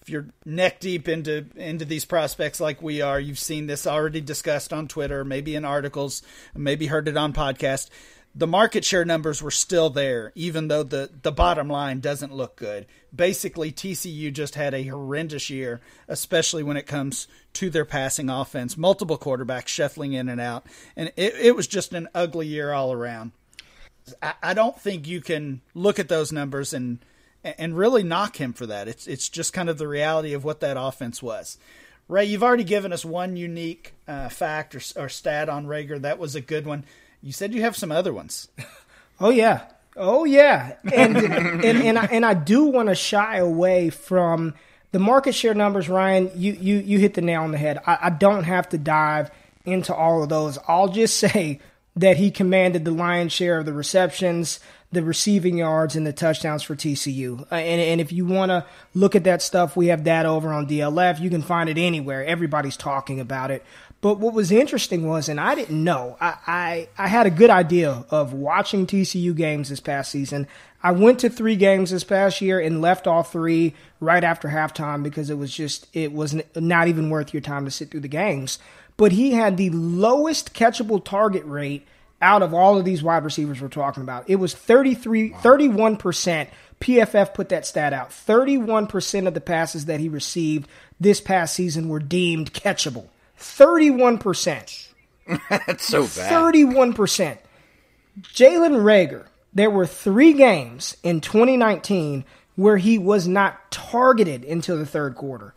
if 0.01 0.09
you're 0.09 0.27
neck 0.43 0.81
deep 0.81 1.07
into 1.07 1.45
into 1.55 1.85
these 1.85 2.03
prospects 2.03 2.59
like 2.59 2.81
we 2.81 3.01
are, 3.01 3.21
you've 3.21 3.39
seen 3.39 3.67
this 3.67 3.87
already 3.87 4.19
discussed 4.19 4.73
on 4.73 4.89
Twitter, 4.89 5.23
maybe 5.23 5.55
in 5.55 5.63
articles, 5.63 6.23
maybe 6.53 6.87
heard 6.87 7.07
it 7.07 7.15
on 7.15 7.31
podcast 7.31 7.89
the 8.33 8.47
market 8.47 8.85
share 8.85 9.03
numbers 9.03 9.41
were 9.41 9.51
still 9.51 9.89
there, 9.89 10.31
even 10.35 10.69
though 10.69 10.83
the, 10.83 11.09
the 11.21 11.31
bottom 11.31 11.67
line 11.67 11.99
doesn't 11.99 12.33
look 12.33 12.55
good. 12.55 12.85
Basically, 13.13 13.71
TCU 13.71 14.31
just 14.31 14.55
had 14.55 14.73
a 14.73 14.87
horrendous 14.87 15.49
year, 15.49 15.81
especially 16.07 16.63
when 16.63 16.77
it 16.77 16.87
comes 16.87 17.27
to 17.53 17.69
their 17.69 17.83
passing 17.83 18.29
offense. 18.29 18.77
Multiple 18.77 19.17
quarterbacks 19.17 19.67
shuffling 19.67 20.13
in 20.13 20.29
and 20.29 20.39
out, 20.39 20.65
and 20.95 21.11
it, 21.17 21.35
it 21.35 21.55
was 21.55 21.67
just 21.67 21.93
an 21.93 22.07
ugly 22.15 22.47
year 22.47 22.71
all 22.71 22.93
around. 22.93 23.31
I, 24.21 24.33
I 24.41 24.53
don't 24.53 24.79
think 24.79 25.07
you 25.07 25.19
can 25.19 25.61
look 25.73 25.99
at 25.99 26.07
those 26.09 26.31
numbers 26.31 26.73
and 26.73 26.99
and 27.43 27.75
really 27.75 28.03
knock 28.03 28.37
him 28.37 28.53
for 28.53 28.65
that. 28.67 28.87
It's 28.87 29.07
it's 29.07 29.27
just 29.27 29.51
kind 29.51 29.69
of 29.69 29.77
the 29.77 29.87
reality 29.87 30.33
of 30.33 30.43
what 30.43 30.61
that 30.61 30.77
offense 30.79 31.21
was. 31.21 31.57
Ray, 32.07 32.25
you've 32.25 32.43
already 32.43 32.63
given 32.63 32.91
us 32.91 33.05
one 33.05 33.37
unique 33.37 33.93
uh, 34.07 34.29
fact 34.29 34.75
or, 34.75 34.81
or 34.95 35.09
stat 35.09 35.49
on 35.49 35.65
Reagor. 35.65 36.01
That 36.01 36.19
was 36.19 36.35
a 36.35 36.41
good 36.41 36.65
one. 36.65 36.85
You 37.21 37.31
said 37.31 37.53
you 37.53 37.61
have 37.61 37.75
some 37.75 37.91
other 37.91 38.13
ones. 38.13 38.47
Oh 39.23 39.29
yeah, 39.29 39.65
oh 39.95 40.25
yeah, 40.25 40.77
and 40.91 41.15
and 41.63 41.63
and 41.63 41.99
I, 41.99 42.05
and 42.05 42.25
I 42.25 42.33
do 42.33 42.63
want 42.65 42.89
to 42.89 42.95
shy 42.95 43.37
away 43.37 43.91
from 43.91 44.55
the 44.91 44.97
market 44.97 45.35
share 45.35 45.53
numbers. 45.53 45.87
Ryan, 45.87 46.31
you 46.33 46.53
you 46.53 46.77
you 46.77 46.97
hit 46.97 47.13
the 47.13 47.21
nail 47.21 47.43
on 47.43 47.51
the 47.51 47.59
head. 47.59 47.77
I, 47.85 47.99
I 48.01 48.09
don't 48.09 48.45
have 48.45 48.69
to 48.69 48.79
dive 48.79 49.29
into 49.63 49.93
all 49.93 50.23
of 50.23 50.29
those. 50.29 50.57
I'll 50.67 50.87
just 50.87 51.17
say 51.19 51.59
that 51.95 52.17
he 52.17 52.31
commanded 52.31 52.85
the 52.85 52.91
lion's 52.91 53.33
share 53.33 53.59
of 53.59 53.65
the 53.65 53.73
receptions, 53.73 54.59
the 54.91 55.03
receiving 55.03 55.57
yards, 55.57 55.95
and 55.95 56.07
the 56.07 56.13
touchdowns 56.13 56.63
for 56.63 56.75
TCU. 56.75 57.41
Uh, 57.51 57.55
and, 57.55 57.81
and 57.81 58.01
if 58.01 58.11
you 58.11 58.25
want 58.25 58.49
to 58.49 58.65
look 58.93 59.15
at 59.15 59.25
that 59.25 59.41
stuff, 59.41 59.75
we 59.75 59.87
have 59.87 60.05
that 60.05 60.25
over 60.25 60.53
on 60.53 60.67
DLF. 60.67 61.19
You 61.19 61.29
can 61.29 61.41
find 61.41 61.69
it 61.69 61.77
anywhere. 61.77 62.25
Everybody's 62.25 62.77
talking 62.77 63.19
about 63.19 63.51
it. 63.51 63.63
But 64.01 64.17
what 64.19 64.33
was 64.33 64.51
interesting 64.51 65.07
was, 65.07 65.29
and 65.29 65.39
I 65.39 65.53
didn't 65.53 65.83
know, 65.83 66.17
I, 66.19 66.35
I, 66.47 66.89
I, 66.97 67.07
had 67.07 67.27
a 67.27 67.31
good 67.31 67.51
idea 67.51 68.03
of 68.09 68.33
watching 68.33 68.87
TCU 68.87 69.35
games 69.35 69.69
this 69.69 69.79
past 69.79 70.09
season. 70.09 70.47
I 70.81 70.91
went 70.91 71.19
to 71.19 71.29
three 71.29 71.55
games 71.55 71.91
this 71.91 72.03
past 72.03 72.41
year 72.41 72.59
and 72.59 72.81
left 72.81 73.05
all 73.05 73.21
three 73.21 73.75
right 73.99 74.23
after 74.23 74.47
halftime 74.47 75.03
because 75.03 75.29
it 75.29 75.37
was 75.37 75.53
just, 75.53 75.85
it 75.93 76.11
was 76.11 76.35
not 76.55 76.87
even 76.87 77.11
worth 77.11 77.31
your 77.31 77.41
time 77.41 77.65
to 77.65 77.71
sit 77.71 77.91
through 77.91 77.99
the 77.99 78.07
games. 78.07 78.57
But 79.01 79.13
he 79.13 79.31
had 79.31 79.57
the 79.57 79.71
lowest 79.71 80.53
catchable 80.53 81.03
target 81.03 81.43
rate 81.45 81.87
out 82.21 82.43
of 82.43 82.53
all 82.53 82.77
of 82.77 82.85
these 82.85 83.01
wide 83.01 83.23
receivers 83.23 83.59
we're 83.59 83.67
talking 83.67 84.03
about. 84.03 84.29
It 84.29 84.35
was 84.35 84.53
33, 84.53 85.31
31%. 85.31 86.47
PFF 86.79 87.33
put 87.33 87.49
that 87.49 87.65
stat 87.65 87.93
out. 87.93 88.11
31% 88.11 89.27
of 89.27 89.33
the 89.33 89.41
passes 89.41 89.85
that 89.85 89.99
he 89.99 90.07
received 90.07 90.69
this 90.99 91.19
past 91.19 91.55
season 91.55 91.89
were 91.89 91.97
deemed 91.97 92.53
catchable. 92.53 93.07
31%. 93.39 94.89
That's 95.49 95.83
so 95.83 96.03
bad. 96.03 96.31
31%. 96.31 97.39
Jalen 98.21 98.83
Reagor, 98.83 99.25
there 99.51 99.71
were 99.71 99.87
three 99.87 100.33
games 100.33 100.95
in 101.01 101.21
2019 101.21 102.23
where 102.55 102.77
he 102.77 102.99
was 102.99 103.27
not 103.27 103.71
targeted 103.71 104.43
until 104.43 104.77
the 104.77 104.85
third 104.85 105.15
quarter. 105.15 105.55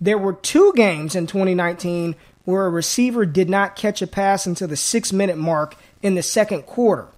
There 0.00 0.18
were 0.18 0.32
two 0.32 0.72
games 0.74 1.14
in 1.14 1.28
2019 1.28 2.16
where 2.44 2.66
a 2.66 2.70
receiver 2.70 3.26
did 3.26 3.48
not 3.48 3.76
catch 3.76 4.02
a 4.02 4.06
pass 4.06 4.46
until 4.46 4.68
the 4.68 4.76
six 4.76 5.12
minute 5.12 5.38
mark 5.38 5.76
in 6.02 6.14
the 6.14 6.22
second 6.22 6.62
quarter. 6.62 7.08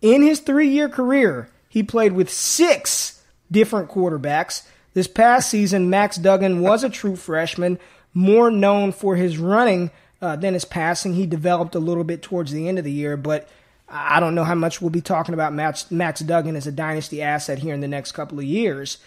In 0.00 0.22
his 0.22 0.40
three 0.40 0.68
year 0.68 0.88
career, 0.88 1.48
he 1.68 1.82
played 1.82 2.12
with 2.12 2.30
six 2.30 3.22
different 3.50 3.90
quarterbacks. 3.90 4.62
This 4.94 5.06
past 5.06 5.50
season, 5.50 5.90
Max 5.90 6.16
Duggan 6.16 6.60
was 6.60 6.82
a 6.82 6.90
true 6.90 7.16
freshman 7.16 7.78
more 8.12 8.50
known 8.50 8.92
for 8.92 9.16
his 9.16 9.38
running 9.38 9.90
uh, 10.20 10.36
than 10.36 10.54
his 10.54 10.64
passing. 10.64 11.14
He 11.14 11.26
developed 11.26 11.74
a 11.74 11.80
little 11.80 12.04
bit 12.04 12.22
towards 12.22 12.52
the 12.52 12.68
end 12.68 12.78
of 12.78 12.84
the 12.84 12.92
year, 12.92 13.16
but 13.16 13.48
I 13.88 14.20
don't 14.20 14.34
know 14.34 14.44
how 14.44 14.54
much 14.54 14.80
we'll 14.80 14.90
be 14.90 15.00
talking 15.00 15.34
about 15.34 15.52
Max, 15.52 15.90
Max 15.90 16.20
Duggan 16.20 16.56
as 16.56 16.66
a 16.66 16.72
dynasty 16.72 17.22
asset 17.22 17.58
here 17.58 17.74
in 17.74 17.80
the 17.80 17.88
next 17.88 18.12
couple 18.12 18.38
of 18.38 18.44
years. 18.44 18.98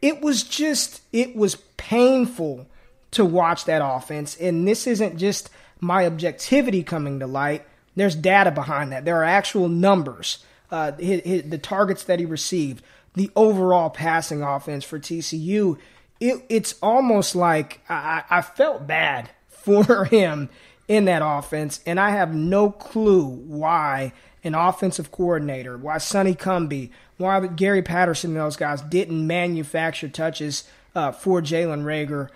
It 0.00 0.20
was 0.20 0.42
just, 0.44 1.02
it 1.12 1.34
was 1.34 1.56
painful 1.76 2.66
to 3.12 3.24
watch 3.24 3.64
that 3.64 3.82
offense. 3.84 4.36
And 4.36 4.66
this 4.66 4.86
isn't 4.86 5.16
just 5.16 5.50
my 5.80 6.06
objectivity 6.06 6.82
coming 6.82 7.20
to 7.20 7.26
light, 7.26 7.64
there's 7.96 8.14
data 8.14 8.50
behind 8.50 8.92
that. 8.92 9.04
There 9.04 9.16
are 9.16 9.24
actual 9.24 9.68
numbers. 9.68 10.44
Uh, 10.70 10.92
his, 10.92 11.22
his, 11.22 11.42
the 11.44 11.58
targets 11.58 12.04
that 12.04 12.20
he 12.20 12.26
received, 12.26 12.84
the 13.14 13.30
overall 13.34 13.90
passing 13.90 14.42
offense 14.42 14.84
for 14.84 14.98
TCU. 14.98 15.78
It, 16.20 16.44
it's 16.48 16.74
almost 16.82 17.34
like 17.34 17.80
I, 17.88 18.22
I 18.28 18.42
felt 18.42 18.86
bad 18.86 19.30
for 19.48 20.04
him 20.04 20.48
in 20.86 21.04
that 21.04 21.22
offense, 21.22 21.80
and 21.84 22.00
I 22.00 22.10
have 22.10 22.34
no 22.34 22.70
clue 22.70 23.26
why 23.26 24.12
an 24.42 24.54
offensive 24.54 25.10
coordinator, 25.10 25.76
why 25.76 25.98
Sonny 25.98 26.34
Cumbie, 26.34 26.90
why 27.18 27.46
Gary 27.46 27.82
Patterson 27.82 28.32
those 28.34 28.56
guys 28.56 28.80
didn't 28.82 29.26
manufacture 29.26 30.08
touches 30.08 30.64
uh, 30.94 31.12
for 31.12 31.42
Jalen 31.42 31.82
Reagor 31.82 32.28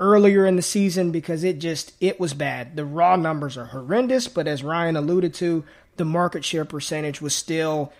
earlier 0.00 0.46
in 0.46 0.56
the 0.56 0.62
season 0.62 1.12
because 1.12 1.44
it 1.44 1.58
just 1.58 1.92
it 2.00 2.18
was 2.18 2.34
bad. 2.34 2.74
The 2.74 2.84
raw 2.84 3.16
numbers 3.16 3.56
are 3.56 3.66
horrendous, 3.66 4.26
but 4.26 4.48
as 4.48 4.64
Ryan 4.64 4.96
alluded 4.96 5.34
to, 5.34 5.62
the 5.96 6.04
market 6.04 6.44
share 6.44 6.64
percentage 6.64 7.20
was 7.20 7.34
still 7.34 7.92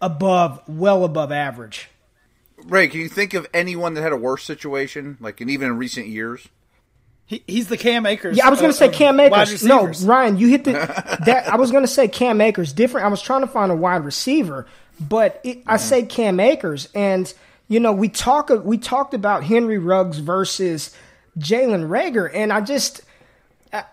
above, 0.00 0.62
well 0.68 1.04
above 1.04 1.32
average. 1.32 1.88
Ray, 2.64 2.88
can 2.88 3.00
you 3.00 3.08
think 3.08 3.34
of 3.34 3.46
anyone 3.52 3.94
that 3.94 4.02
had 4.02 4.12
a 4.12 4.16
worse 4.16 4.44
situation, 4.44 5.16
like 5.20 5.40
in 5.40 5.48
even 5.48 5.68
in 5.68 5.78
recent 5.78 6.06
years? 6.06 6.48
He, 7.26 7.42
he's 7.46 7.66
the 7.68 7.76
Cam 7.76 8.06
Akers. 8.06 8.36
Yeah, 8.36 8.46
I 8.46 8.50
was 8.50 8.60
going 8.60 8.70
to 8.70 8.76
say 8.76 8.88
Cam 8.88 9.18
Akers. 9.18 9.64
No, 9.64 9.86
Ryan, 10.04 10.38
you 10.38 10.48
hit 10.48 10.64
the. 10.64 10.72
that 11.26 11.48
I 11.48 11.56
was 11.56 11.70
going 11.70 11.82
to 11.82 11.88
say 11.88 12.06
Cam 12.06 12.40
Akers. 12.40 12.72
Different. 12.72 13.04
I 13.04 13.08
was 13.08 13.20
trying 13.20 13.40
to 13.40 13.48
find 13.48 13.72
a 13.72 13.76
wide 13.76 14.04
receiver, 14.04 14.66
but 15.00 15.40
it, 15.42 15.62
I 15.66 15.76
say 15.76 16.04
Cam 16.04 16.38
Akers, 16.38 16.88
and 16.94 17.32
you 17.66 17.80
know 17.80 17.92
we 17.92 18.08
talk 18.08 18.50
we 18.64 18.78
talked 18.78 19.12
about 19.12 19.42
Henry 19.42 19.78
Ruggs 19.78 20.18
versus 20.18 20.94
Jalen 21.38 21.88
Reagor. 21.88 22.30
and 22.32 22.52
I 22.52 22.60
just 22.60 23.02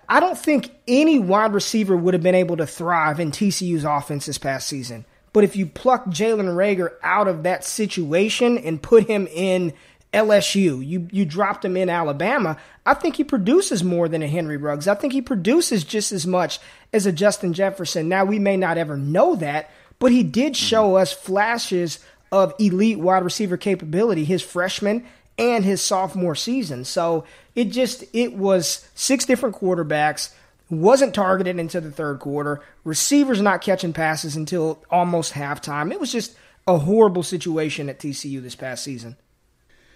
I 0.08 0.20
don't 0.20 0.38
think 0.38 0.72
any 0.88 1.20
wide 1.20 1.54
receiver 1.54 1.98
would 1.98 2.14
have 2.14 2.24
been 2.24 2.36
able 2.36 2.58
to 2.58 2.68
thrive 2.68 3.20
in 3.20 3.32
TCU's 3.32 3.84
offense 3.84 4.26
this 4.26 4.38
past 4.38 4.68
season. 4.68 5.06
But 5.34 5.44
if 5.44 5.56
you 5.56 5.66
pluck 5.66 6.06
Jalen 6.06 6.56
Reagor 6.56 6.94
out 7.02 7.28
of 7.28 7.44
that 7.44 7.64
situation 7.66 8.58
and 8.58 8.82
put 8.82 9.08
him 9.08 9.28
in 9.28 9.74
LSU, 10.14 10.86
you 10.86 11.08
you 11.12 11.26
dropped 11.26 11.66
him 11.66 11.76
in 11.76 11.90
Alabama, 11.90 12.58
I 12.86 12.94
think 12.94 13.16
he 13.16 13.24
produces 13.24 13.84
more 13.84 14.08
than 14.08 14.22
a 14.22 14.28
Henry 14.28 14.58
Ruggs. 14.58 14.88
I 14.88 14.94
think 14.94 15.12
he 15.12 15.22
produces 15.22 15.84
just 15.84 16.12
as 16.12 16.28
much 16.28 16.60
as 16.94 17.08
a 17.08 17.12
Justin 17.12 17.54
Jefferson. 17.54 18.08
Now 18.08 18.24
we 18.24 18.38
may 18.38 18.56
not 18.56 18.78
ever 18.78 18.96
know 18.96 19.36
that, 19.38 19.72
but 19.98 20.12
he 20.12 20.22
did 20.22 20.56
show 20.56 20.98
us 20.98 21.12
flashes 21.12 22.00
of 22.32 22.54
elite 22.60 23.00
wide 23.00 23.24
receiver 23.24 23.58
capability 23.58 24.24
his 24.24 24.44
freshman 24.44 25.04
and 25.38 25.66
his 25.66 25.82
sophomore 25.82 26.36
season. 26.36 26.86
So 26.86 27.26
it 27.56 27.66
just 27.66 28.04
it 28.14 28.34
was 28.34 28.88
six 28.96 29.26
different 29.26 29.56
quarterbacks 29.56 30.34
wasn't 30.70 31.14
targeted 31.14 31.60
into 31.60 31.82
the 31.82 31.92
third 31.92 32.20
quarter. 32.20 32.62
Receivers 32.84 33.42
not 33.42 33.62
catching 33.62 33.94
passes 33.94 34.36
until 34.36 34.84
almost 34.90 35.34
halftime. 35.34 35.92
It 35.92 36.00
was 36.00 36.12
just 36.12 36.36
a 36.68 36.78
horrible 36.78 37.24
situation 37.24 37.90
at 37.90 38.00
TCU 38.00 38.42
this 38.42 38.56
past 38.56 38.84
season. 38.84 39.18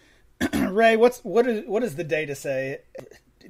Ray, 0.54 0.98
what's 0.98 1.20
what 1.20 1.48
is 1.48 1.66
what 1.66 1.82
does 1.82 1.96
the 1.96 2.04
data 2.04 2.36
say? 2.36 2.80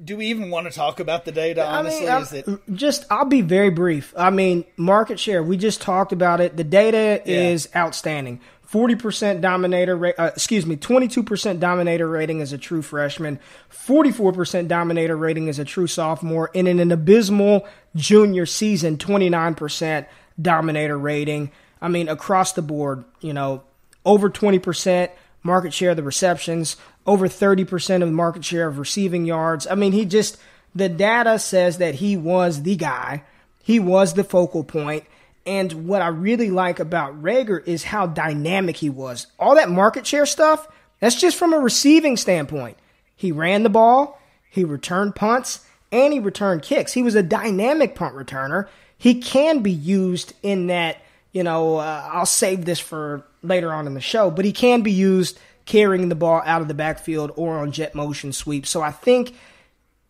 Do 0.02 0.16
we 0.16 0.26
even 0.26 0.50
want 0.50 0.68
to 0.68 0.72
talk 0.72 1.00
about 1.00 1.24
the 1.24 1.32
data? 1.32 1.66
Honestly, 1.66 2.08
I 2.08 2.14
mean, 2.14 2.22
is 2.22 2.32
it 2.32 2.60
just? 2.72 3.04
I'll 3.10 3.24
be 3.24 3.40
very 3.40 3.70
brief. 3.70 4.14
I 4.16 4.30
mean, 4.30 4.64
market 4.76 5.18
share. 5.18 5.42
We 5.42 5.56
just 5.56 5.82
talked 5.82 6.12
about 6.12 6.40
it. 6.40 6.56
The 6.56 6.64
data 6.64 7.20
yeah. 7.24 7.50
is 7.50 7.68
outstanding. 7.74 8.40
40% 8.70 9.40
dominator, 9.40 10.20
uh, 10.20 10.26
excuse 10.26 10.66
me, 10.66 10.76
22% 10.76 11.58
dominator 11.58 12.08
rating 12.08 12.42
as 12.42 12.52
a 12.52 12.58
true 12.58 12.82
freshman, 12.82 13.40
44% 13.70 14.68
dominator 14.68 15.16
rating 15.16 15.48
as 15.48 15.58
a 15.58 15.64
true 15.64 15.86
sophomore, 15.86 16.50
and 16.54 16.68
in 16.68 16.78
an 16.78 16.92
abysmal 16.92 17.66
junior 17.96 18.44
season, 18.44 18.98
29% 18.98 20.06
dominator 20.40 20.98
rating. 20.98 21.50
I 21.80 21.88
mean, 21.88 22.08
across 22.08 22.52
the 22.52 22.62
board, 22.62 23.04
you 23.20 23.32
know, 23.32 23.62
over 24.04 24.28
20% 24.28 25.10
market 25.42 25.72
share 25.72 25.90
of 25.90 25.96
the 25.96 26.02
receptions, 26.02 26.76
over 27.06 27.26
30% 27.26 27.94
of 28.02 28.08
the 28.08 28.14
market 28.14 28.44
share 28.44 28.68
of 28.68 28.78
receiving 28.78 29.24
yards. 29.24 29.66
I 29.66 29.76
mean, 29.76 29.92
he 29.92 30.04
just, 30.04 30.36
the 30.74 30.90
data 30.90 31.38
says 31.38 31.78
that 31.78 31.96
he 31.96 32.18
was 32.18 32.64
the 32.64 32.76
guy, 32.76 33.24
he 33.62 33.80
was 33.80 34.12
the 34.12 34.24
focal 34.24 34.62
point 34.62 35.04
and 35.48 35.88
what 35.88 36.02
I 36.02 36.08
really 36.08 36.50
like 36.50 36.78
about 36.78 37.22
Reagor 37.22 37.66
is 37.66 37.82
how 37.82 38.06
dynamic 38.06 38.76
he 38.76 38.90
was. 38.90 39.26
All 39.38 39.54
that 39.54 39.70
market 39.70 40.06
share 40.06 40.26
stuff, 40.26 40.68
that's 41.00 41.18
just 41.18 41.38
from 41.38 41.54
a 41.54 41.58
receiving 41.58 42.18
standpoint. 42.18 42.76
He 43.16 43.32
ran 43.32 43.62
the 43.62 43.70
ball, 43.70 44.20
he 44.50 44.62
returned 44.64 45.16
punts, 45.16 45.64
and 45.90 46.12
he 46.12 46.18
returned 46.18 46.62
kicks. 46.62 46.92
He 46.92 47.02
was 47.02 47.14
a 47.14 47.22
dynamic 47.22 47.94
punt 47.94 48.14
returner. 48.14 48.68
He 48.98 49.22
can 49.22 49.60
be 49.60 49.72
used 49.72 50.34
in 50.42 50.66
that, 50.66 50.98
you 51.32 51.42
know, 51.42 51.78
uh, 51.78 52.10
I'll 52.12 52.26
save 52.26 52.66
this 52.66 52.78
for 52.78 53.24
later 53.42 53.72
on 53.72 53.86
in 53.86 53.94
the 53.94 54.00
show, 54.02 54.30
but 54.30 54.44
he 54.44 54.52
can 54.52 54.82
be 54.82 54.92
used 54.92 55.38
carrying 55.64 56.10
the 56.10 56.14
ball 56.14 56.42
out 56.44 56.60
of 56.60 56.68
the 56.68 56.74
backfield 56.74 57.32
or 57.36 57.58
on 57.58 57.72
jet 57.72 57.94
motion 57.94 58.32
sweeps. 58.32 58.68
So 58.68 58.82
I 58.82 58.90
think 58.90 59.34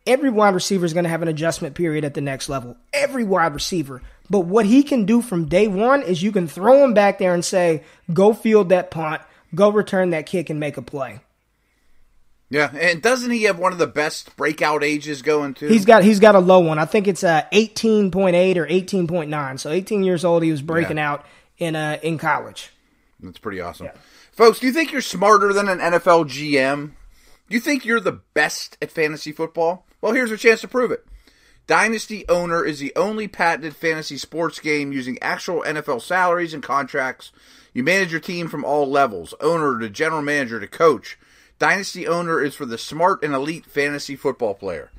every 0.05 0.31
wide 0.31 0.55
receiver 0.55 0.85
is 0.85 0.95
going 0.95 1.05
to 1.05 1.11
have 1.11 1.23
an 1.23 1.29
adjustment 1.29 1.77
period 1.77 2.05
at 2.05 2.15
the 2.15 2.21
next 2.21 2.49
level. 2.49 2.77
Every 2.93 3.25
wide 3.25 3.55
receiver. 3.55 4.03
But 4.31 4.41
what 4.41 4.67
he 4.67 4.83
can 4.83 5.05
do 5.05 5.23
from 5.23 5.47
day 5.47 5.69
one 5.69 6.03
is 6.03 6.23
you 6.23 6.33
can 6.33 6.49
throw 6.49 6.85
him 6.85 6.95
back 6.95 7.19
there 7.19 7.35
and 7.35 7.45
say, 7.45 7.83
go 8.13 8.33
field 8.35 8.69
that 8.69 8.91
punt, 8.91 9.23
go 9.55 9.71
return 9.71 10.11
that 10.11 10.27
kick 10.27 10.51
and 10.51 10.61
make 10.61 10.77
a 10.77 10.83
play. 10.83 11.21
Yeah, 12.51 12.71
and 12.75 13.03
doesn't 13.03 13.31
he 13.31 13.43
have 13.43 13.59
one 13.59 13.73
of 13.73 13.79
the 13.79 13.87
best 13.87 14.35
breakout 14.37 14.83
ages 14.83 15.21
going 15.21 15.53
too? 15.53 15.67
He's 15.67 15.85
got 15.85 16.03
he's 16.03 16.19
got 16.19 16.35
a 16.35 16.39
low 16.39 16.61
one. 16.61 16.79
I 16.79 16.87
think 16.87 17.07
it's 17.07 17.23
uh, 17.23 17.43
18.8 17.53 18.57
or 18.57 18.67
18.9. 18.67 19.61
So 19.61 19.71
18 19.71 20.03
years 20.03 20.25
old 20.25 20.43
he 20.43 20.51
was 20.51 20.63
breaking 20.63 20.97
yeah. 20.97 21.11
out 21.11 21.27
in 21.59 21.77
uh 21.77 21.99
in 22.03 22.17
college. 22.17 22.71
That's 23.21 23.39
pretty 23.39 23.61
awesome. 23.61 23.87
Yeah. 23.87 23.93
Folks, 24.33 24.61
do 24.61 24.67
you 24.67 24.73
think 24.73 24.93
you're 24.93 25.03
smarter 25.03 25.53
than 25.53 25.69
an 25.69 25.79
NFL 25.79 26.27
GM? 26.29 26.93
Do 27.49 27.55
you 27.55 27.61
think 27.61 27.85
you're 27.85 28.01
the 28.01 28.21
best 28.35 28.79
at 28.81 28.91
fantasy 28.91 29.33
football? 29.33 29.85
Well, 30.01 30.13
here's 30.13 30.31
a 30.31 30.37
chance 30.37 30.61
to 30.61 30.69
prove 30.69 30.91
it. 30.91 31.05
Dynasty 31.69 32.27
Owner 32.31 32.65
is 32.65 32.79
the 32.79 32.95
only 32.97 33.29
patented 33.29 33.77
fantasy 33.77 34.17
sports 34.17 34.59
game 34.59 34.91
using 34.91 35.19
actual 35.21 35.63
NFL 35.65 36.01
salaries 36.01 36.55
and 36.55 36.63
contracts. 36.63 37.31
You 37.75 37.85
manage 37.85 38.11
your 38.11 38.23
team 38.23 38.49
from 38.49 38.65
all 38.65 38.91
levels 38.91 39.35
owner 39.39 39.79
to 39.79 39.91
general 39.91 40.23
manager 40.23 40.59
to 40.59 40.67
coach. 40.67 41.19
Dynasty 41.59 42.09
Owner 42.09 42.43
is 42.43 42.55
for 42.55 42.65
the 42.65 42.79
smart 42.79 43.23
and 43.23 43.35
elite 43.35 43.67
fantasy 43.67 44.17
football 44.17 44.55
player. 44.55 44.91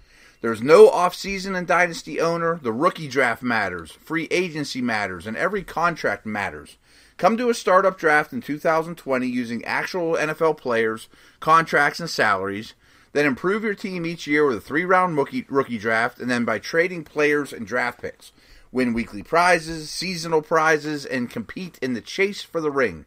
There's 0.42 0.62
no 0.62 0.92
offseason 0.92 1.58
in 1.58 1.66
Dynasty 1.66 2.22
Owner. 2.22 2.60
The 2.62 2.72
rookie 2.72 3.08
draft 3.08 3.42
matters, 3.42 3.94
free 3.94 4.28
agency 4.30 4.80
matters, 4.80 5.26
and 5.26 5.36
every 5.36 5.64
contract 5.64 6.24
matters. 6.24 6.78
Come 7.18 7.36
to 7.38 7.50
a 7.50 7.56
startup 7.56 7.98
draft 7.98 8.32
in 8.32 8.42
2020 8.42 9.26
using 9.26 9.66
actual 9.66 10.14
NFL 10.14 10.58
players, 10.58 11.10
contracts, 11.40 12.00
and 12.00 12.10
salaries. 12.10 12.76
Then 13.12 13.25
improve 13.25 13.63
your 13.63 13.74
team 13.74 14.06
each 14.06 14.28
year 14.28 14.46
with 14.46 14.58
a 14.58 14.62
three 14.62 14.86
round 14.86 15.18
rookie, 15.18 15.46
rookie 15.50 15.80
draft, 15.80 16.20
and 16.20 16.30
then 16.30 16.46
by 16.46 16.60
trading 16.60 17.04
players 17.04 17.51
and 17.51 17.66
draft 17.66 18.01
picks. 18.01 18.32
Win 18.72 18.94
weekly 18.94 19.24
prizes, 19.24 19.89
seasonal 19.89 20.44
prizes, 20.44 21.06
and 21.06 21.30
compete 21.30 21.80
in 21.82 21.94
the 21.94 22.01
chase 22.01 22.44
for 22.44 22.62
the 22.62 22.70
ring. 22.70 23.06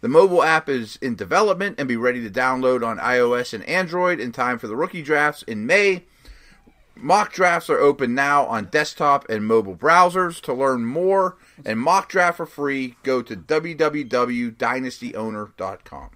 The 0.00 0.08
mobile 0.08 0.42
app 0.42 0.68
is 0.68 0.96
in 0.96 1.14
development 1.14 1.76
and 1.78 1.86
be 1.86 1.96
ready 1.96 2.20
to 2.22 2.30
download 2.30 2.84
on 2.84 2.98
iOS 2.98 3.54
and 3.54 3.62
Android 3.64 4.18
in 4.18 4.32
time 4.32 4.58
for 4.58 4.66
the 4.66 4.74
rookie 4.74 5.02
drafts 5.02 5.42
in 5.42 5.66
May. 5.66 6.04
Mock 6.96 7.32
drafts 7.32 7.70
are 7.70 7.78
open 7.78 8.12
now 8.14 8.44
on 8.46 8.64
desktop 8.66 9.28
and 9.28 9.46
mobile 9.46 9.76
browsers. 9.76 10.40
To 10.42 10.52
learn 10.52 10.84
more 10.84 11.36
and 11.64 11.78
mock 11.78 12.08
draft 12.08 12.38
for 12.38 12.46
free, 12.46 12.96
go 13.02 13.22
to 13.22 13.36
www.dynastyowner.com. 13.36 16.10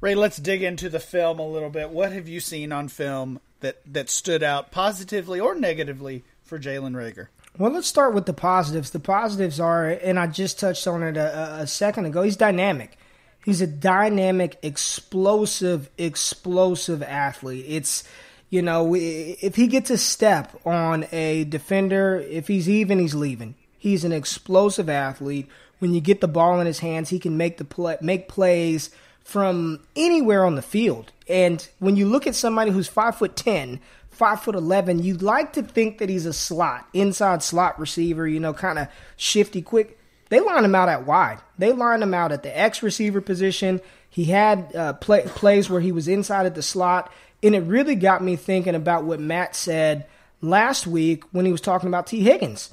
Ray, 0.00 0.14
let's 0.14 0.38
dig 0.38 0.62
into 0.62 0.88
the 0.88 0.98
film 0.98 1.38
a 1.38 1.46
little 1.46 1.68
bit. 1.68 1.90
What 1.90 2.12
have 2.12 2.26
you 2.26 2.40
seen 2.40 2.72
on 2.72 2.88
film 2.88 3.38
that, 3.60 3.80
that 3.92 4.08
stood 4.08 4.42
out 4.42 4.70
positively 4.70 5.38
or 5.38 5.54
negatively 5.54 6.24
for 6.42 6.58
Jalen 6.58 6.94
Reagor? 6.94 7.26
Well, 7.58 7.70
let's 7.70 7.86
start 7.86 8.14
with 8.14 8.24
the 8.24 8.32
positives. 8.32 8.90
The 8.90 8.98
positives 9.00 9.60
are, 9.60 9.90
and 9.90 10.18
I 10.18 10.26
just 10.26 10.58
touched 10.58 10.86
on 10.86 11.02
it 11.02 11.18
a, 11.18 11.60
a 11.60 11.66
second 11.66 12.06
ago, 12.06 12.22
he's 12.22 12.36
dynamic. 12.36 12.96
He's 13.44 13.60
a 13.60 13.66
dynamic, 13.66 14.58
explosive, 14.62 15.90
explosive 15.98 17.02
athlete. 17.02 17.66
It's, 17.68 18.04
you 18.48 18.62
know, 18.62 18.94
if 18.94 19.56
he 19.56 19.66
gets 19.66 19.90
a 19.90 19.98
step 19.98 20.58
on 20.64 21.06
a 21.12 21.44
defender, 21.44 22.18
if 22.20 22.48
he's 22.48 22.70
even, 22.70 22.98
he's 22.98 23.14
leaving. 23.14 23.54
He's 23.78 24.04
an 24.04 24.12
explosive 24.12 24.88
athlete. 24.88 25.48
When 25.78 25.92
you 25.92 26.00
get 26.00 26.22
the 26.22 26.28
ball 26.28 26.58
in 26.60 26.66
his 26.66 26.78
hands, 26.78 27.10
he 27.10 27.18
can 27.18 27.36
make 27.36 27.58
the 27.58 27.64
play, 27.64 27.98
make 28.00 28.28
plays 28.28 28.90
from 29.30 29.80
anywhere 29.94 30.44
on 30.44 30.56
the 30.56 30.62
field. 30.62 31.12
And 31.28 31.66
when 31.78 31.96
you 31.96 32.08
look 32.08 32.26
at 32.26 32.34
somebody 32.34 32.72
who's 32.72 32.88
five 32.88 33.16
foot 33.16 33.36
ten, 33.36 33.78
five 34.10 34.42
foot 34.42 34.56
eleven, 34.56 34.98
you'd 34.98 35.22
like 35.22 35.52
to 35.52 35.62
think 35.62 35.98
that 35.98 36.08
he's 36.08 36.26
a 36.26 36.32
slot, 36.32 36.88
inside 36.92 37.44
slot 37.44 37.78
receiver, 37.78 38.26
you 38.26 38.40
know, 38.40 38.52
kind 38.52 38.80
of 38.80 38.88
shifty, 39.16 39.62
quick. 39.62 39.98
They 40.30 40.40
line 40.40 40.64
him 40.64 40.74
out 40.74 40.88
at 40.88 41.06
wide. 41.06 41.38
They 41.58 41.72
line 41.72 42.02
him 42.02 42.12
out 42.12 42.32
at 42.32 42.42
the 42.42 42.56
X 42.56 42.82
receiver 42.82 43.20
position. 43.20 43.80
He 44.08 44.24
had 44.24 44.74
uh, 44.74 44.94
play, 44.94 45.22
plays 45.26 45.70
where 45.70 45.80
he 45.80 45.92
was 45.92 46.08
inside 46.08 46.46
at 46.46 46.56
the 46.56 46.62
slot, 46.62 47.12
and 47.40 47.54
it 47.54 47.60
really 47.60 47.94
got 47.94 48.24
me 48.24 48.34
thinking 48.34 48.74
about 48.74 49.04
what 49.04 49.20
Matt 49.20 49.54
said 49.54 50.06
last 50.40 50.88
week 50.88 51.22
when 51.30 51.46
he 51.46 51.52
was 51.52 51.60
talking 51.60 51.88
about 51.88 52.08
Tee 52.08 52.24
Higgins. 52.24 52.70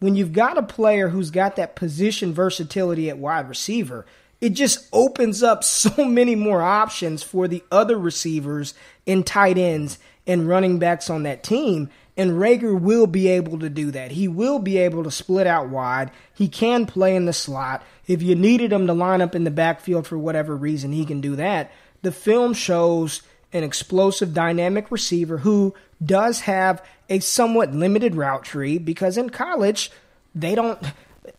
When 0.00 0.16
you've 0.16 0.32
got 0.32 0.56
a 0.56 0.62
player 0.62 1.08
who's 1.08 1.30
got 1.30 1.56
that 1.56 1.76
position 1.76 2.32
versatility 2.32 3.10
at 3.10 3.18
wide 3.18 3.48
receiver, 3.48 4.06
it 4.40 4.50
just 4.50 4.88
opens 4.92 5.42
up 5.42 5.64
so 5.64 6.04
many 6.04 6.34
more 6.34 6.62
options 6.62 7.22
for 7.22 7.48
the 7.48 7.62
other 7.70 7.98
receivers 7.98 8.74
and 9.06 9.26
tight 9.26 9.58
ends 9.58 9.98
and 10.26 10.48
running 10.48 10.78
backs 10.78 11.08
on 11.08 11.22
that 11.24 11.42
team. 11.42 11.90
And 12.16 12.32
Reagor 12.32 12.78
will 12.78 13.06
be 13.06 13.28
able 13.28 13.60
to 13.60 13.68
do 13.68 13.92
that. 13.92 14.10
He 14.10 14.26
will 14.26 14.58
be 14.58 14.76
able 14.78 15.04
to 15.04 15.10
split 15.10 15.46
out 15.46 15.68
wide. 15.68 16.10
He 16.34 16.48
can 16.48 16.84
play 16.84 17.14
in 17.14 17.26
the 17.26 17.32
slot. 17.32 17.84
If 18.06 18.22
you 18.22 18.34
needed 18.34 18.72
him 18.72 18.88
to 18.88 18.92
line 18.92 19.20
up 19.20 19.36
in 19.36 19.44
the 19.44 19.50
backfield 19.50 20.06
for 20.06 20.18
whatever 20.18 20.56
reason, 20.56 20.92
he 20.92 21.04
can 21.04 21.20
do 21.20 21.36
that. 21.36 21.70
The 22.02 22.12
film 22.12 22.54
shows 22.54 23.22
an 23.52 23.62
explosive, 23.62 24.34
dynamic 24.34 24.90
receiver 24.90 25.38
who 25.38 25.74
does 26.04 26.40
have 26.40 26.84
a 27.08 27.20
somewhat 27.20 27.72
limited 27.72 28.14
route 28.14 28.44
tree 28.44 28.78
because 28.78 29.16
in 29.16 29.30
college, 29.30 29.90
they 30.34 30.54
don't 30.54 30.78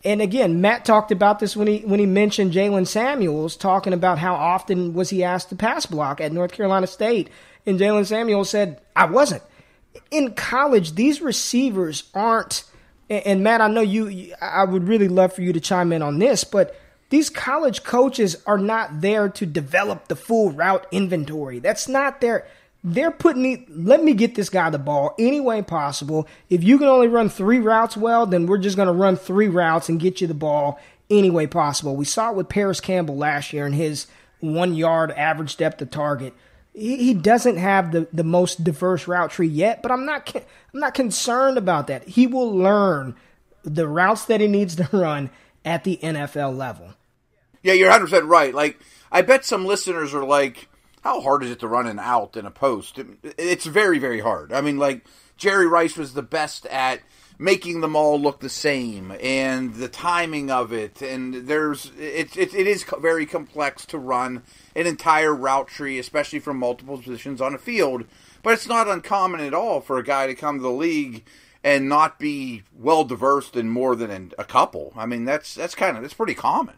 and 0.04 0.22
again, 0.22 0.60
Matt 0.60 0.84
talked 0.84 1.12
about 1.12 1.38
this 1.38 1.56
when 1.56 1.66
he 1.66 1.78
when 1.80 2.00
he 2.00 2.06
mentioned 2.06 2.52
Jaylen 2.52 2.86
Samuels, 2.86 3.56
talking 3.56 3.92
about 3.92 4.18
how 4.18 4.34
often 4.34 4.94
was 4.94 5.10
he 5.10 5.24
asked 5.24 5.48
to 5.50 5.56
pass 5.56 5.86
block 5.86 6.20
at 6.20 6.32
North 6.32 6.52
Carolina 6.52 6.86
State, 6.86 7.30
and 7.66 7.78
Jaylen 7.78 8.06
Samuels 8.06 8.50
said, 8.50 8.80
"I 8.96 9.06
wasn't." 9.06 9.42
In 10.10 10.34
college, 10.34 10.94
these 10.94 11.20
receivers 11.20 12.04
aren't. 12.14 12.64
And 13.08 13.42
Matt, 13.42 13.60
I 13.60 13.66
know 13.68 13.80
you. 13.80 14.34
I 14.40 14.64
would 14.64 14.86
really 14.86 15.08
love 15.08 15.32
for 15.32 15.42
you 15.42 15.52
to 15.52 15.60
chime 15.60 15.92
in 15.92 16.00
on 16.00 16.20
this, 16.20 16.44
but 16.44 16.76
these 17.10 17.28
college 17.28 17.82
coaches 17.82 18.36
are 18.46 18.58
not 18.58 19.00
there 19.00 19.28
to 19.28 19.46
develop 19.46 20.06
the 20.06 20.16
full 20.16 20.52
route 20.52 20.86
inventory. 20.92 21.58
That's 21.58 21.88
not 21.88 22.20
their 22.20 22.46
they're 22.82 23.10
putting 23.10 23.66
let 23.68 24.02
me 24.02 24.14
get 24.14 24.34
this 24.34 24.48
guy 24.48 24.70
the 24.70 24.78
ball 24.78 25.14
any 25.18 25.40
way 25.40 25.62
possible. 25.62 26.26
If 26.48 26.64
you 26.64 26.78
can 26.78 26.88
only 26.88 27.08
run 27.08 27.28
three 27.28 27.58
routes 27.58 27.96
well, 27.96 28.26
then 28.26 28.46
we're 28.46 28.58
just 28.58 28.76
going 28.76 28.86
to 28.86 28.92
run 28.92 29.16
three 29.16 29.48
routes 29.48 29.88
and 29.88 30.00
get 30.00 30.20
you 30.20 30.26
the 30.26 30.34
ball 30.34 30.80
any 31.10 31.30
way 31.30 31.46
possible. 31.46 31.96
We 31.96 32.04
saw 32.04 32.30
it 32.30 32.36
with 32.36 32.48
Parris 32.48 32.80
Campbell 32.80 33.16
last 33.16 33.52
year 33.52 33.66
in 33.66 33.72
his 33.72 34.06
one 34.38 34.74
yard 34.74 35.10
average 35.12 35.56
depth 35.56 35.82
of 35.82 35.90
target. 35.90 36.32
He, 36.72 36.96
he 36.96 37.14
doesn't 37.14 37.56
have 37.56 37.92
the, 37.92 38.06
the 38.12 38.24
most 38.24 38.64
diverse 38.64 39.06
route 39.06 39.32
tree 39.32 39.48
yet, 39.48 39.82
but 39.82 39.90
I'm 39.90 40.06
not, 40.06 40.34
I'm 40.34 40.80
not 40.80 40.94
concerned 40.94 41.58
about 41.58 41.88
that. 41.88 42.08
He 42.08 42.26
will 42.26 42.56
learn 42.56 43.14
the 43.62 43.88
routes 43.88 44.24
that 44.26 44.40
he 44.40 44.46
needs 44.46 44.76
to 44.76 44.88
run 44.96 45.30
at 45.64 45.84
the 45.84 45.98
NFL 46.02 46.56
level. 46.56 46.94
Yeah, 47.62 47.74
you're 47.74 47.92
100% 47.92 48.26
right. 48.26 48.54
Like, 48.54 48.78
I 49.12 49.20
bet 49.20 49.44
some 49.44 49.66
listeners 49.66 50.14
are 50.14 50.24
like, 50.24 50.69
how 51.02 51.20
hard 51.20 51.42
is 51.42 51.50
it 51.50 51.60
to 51.60 51.68
run 51.68 51.86
an 51.86 51.98
out 51.98 52.36
in 52.36 52.46
a 52.46 52.50
post? 52.50 52.98
It's 53.22 53.66
very, 53.66 53.98
very 53.98 54.20
hard. 54.20 54.52
I 54.52 54.60
mean, 54.60 54.78
like 54.78 55.04
Jerry 55.36 55.66
Rice 55.66 55.96
was 55.96 56.14
the 56.14 56.22
best 56.22 56.66
at 56.66 57.00
making 57.38 57.80
them 57.80 57.96
all 57.96 58.20
look 58.20 58.40
the 58.40 58.50
same 58.50 59.10
and 59.22 59.74
the 59.74 59.88
timing 59.88 60.50
of 60.50 60.72
it. 60.72 61.00
And 61.00 61.48
there's 61.48 61.90
it, 61.98 62.36
it, 62.36 62.54
it 62.54 62.66
is 62.66 62.84
very 63.00 63.24
complex 63.24 63.86
to 63.86 63.98
run 63.98 64.42
an 64.76 64.86
entire 64.86 65.34
route 65.34 65.68
tree, 65.68 65.98
especially 65.98 66.38
from 66.38 66.58
multiple 66.58 66.98
positions 66.98 67.40
on 67.40 67.54
a 67.54 67.58
field. 67.58 68.04
But 68.42 68.52
it's 68.52 68.68
not 68.68 68.88
uncommon 68.88 69.40
at 69.40 69.54
all 69.54 69.80
for 69.80 69.98
a 69.98 70.04
guy 70.04 70.26
to 70.26 70.34
come 70.34 70.58
to 70.58 70.62
the 70.62 70.70
league 70.70 71.24
and 71.64 71.88
not 71.88 72.18
be 72.18 72.62
well 72.78 73.04
diverse 73.04 73.50
in 73.50 73.70
more 73.70 73.96
than 73.96 74.32
a 74.38 74.44
couple. 74.44 74.92
I 74.96 75.06
mean, 75.06 75.24
that's 75.24 75.54
that's 75.54 75.74
kind 75.74 75.96
of 75.96 76.02
that's 76.02 76.14
pretty 76.14 76.34
common. 76.34 76.74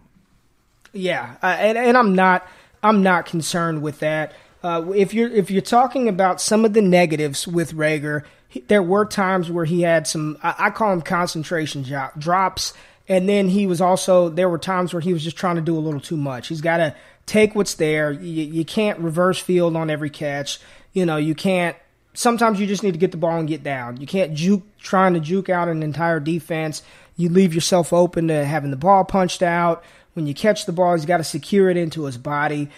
Yeah, 0.93 1.37
uh, 1.43 1.47
and 1.47 1.79
and 1.79 1.97
I'm 1.97 2.15
not 2.15 2.47
I'm 2.83 3.03
not 3.03 3.27
concerned 3.27 3.83
with 3.83 4.01
that. 4.01 4.33
Uh, 4.63 4.93
if 4.95 5.13
you're 5.13 5.31
if 5.31 5.51
you're 5.51 5.63
talking 5.63 6.09
about 6.09 6.41
some 6.41 6.65
of 6.65 6.73
the 6.73 6.83
negatives 6.83 7.49
with 7.49 7.75
Reagor, 7.75 8.23
he, 8.49 8.61
there 8.61 8.83
were 8.83 9.05
times 9.05 9.51
where 9.51 9.65
he 9.65 9.83
had 9.83 10.07
some 10.07 10.39
I, 10.43 10.55
I 10.59 10.71
call 10.71 10.91
them 10.91 11.03
concentration 11.03 11.85
jo- 11.85 12.11
drops, 12.17 12.73
and 13.09 13.29
then 13.29 13.49
he 13.49 13.67
was 13.67 13.81
also 13.81 14.29
there 14.29 14.49
were 14.49 14.59
times 14.59 14.95
where 14.95 15.01
he 15.01 15.13
was 15.13 15.25
just 15.25 15.37
trying 15.37 15.57
to 15.57 15.63
do 15.63 15.77
a 15.77 15.81
little 15.81 16.01
too 16.01 16.17
much. 16.17 16.49
He's 16.49 16.61
got 16.61 16.77
to 16.77 16.95
take 17.27 17.55
what's 17.55 17.75
there. 17.75 18.13
You, 18.13 18.45
you 18.45 18.65
can't 18.65 18.99
reverse 19.01 19.39
field 19.39 19.77
on 19.77 19.91
every 19.91 20.11
catch. 20.11 20.61
You 20.93 21.07
know 21.07 21.17
you 21.17 21.35
can't. 21.35 21.77
Sometimes 22.15 22.61
you 22.61 22.67
just 22.67 22.83
need 22.83 22.93
to 22.93 22.99
get 22.99 23.11
the 23.11 23.17
ball 23.17 23.39
and 23.39 23.49
get 23.49 23.63
down. 23.63 23.97
You 23.97 24.07
can't 24.07 24.35
juke 24.35 24.63
trying 24.79 25.15
to 25.15 25.21
juke 25.21 25.49
out 25.49 25.69
an 25.69 25.83
entire 25.83 26.21
defense. 26.21 26.83
You 27.17 27.31
leave 27.31 27.55
yourself 27.55 27.93
open 27.93 28.29
to 28.29 28.45
having 28.45 28.71
the 28.71 28.77
ball 28.77 29.05
punched 29.05 29.43
out 29.43 29.83
when 30.15 30.27
you 30.27 30.35
catch 30.35 30.67
the 30.67 30.73
ball, 30.73 30.95
he's 30.95 31.07
got 31.07 31.19
to 31.19 31.25
secure 31.25 31.71
it 31.71 31.77
into 31.77 32.05
his 32.05 32.19
body. 32.19 32.69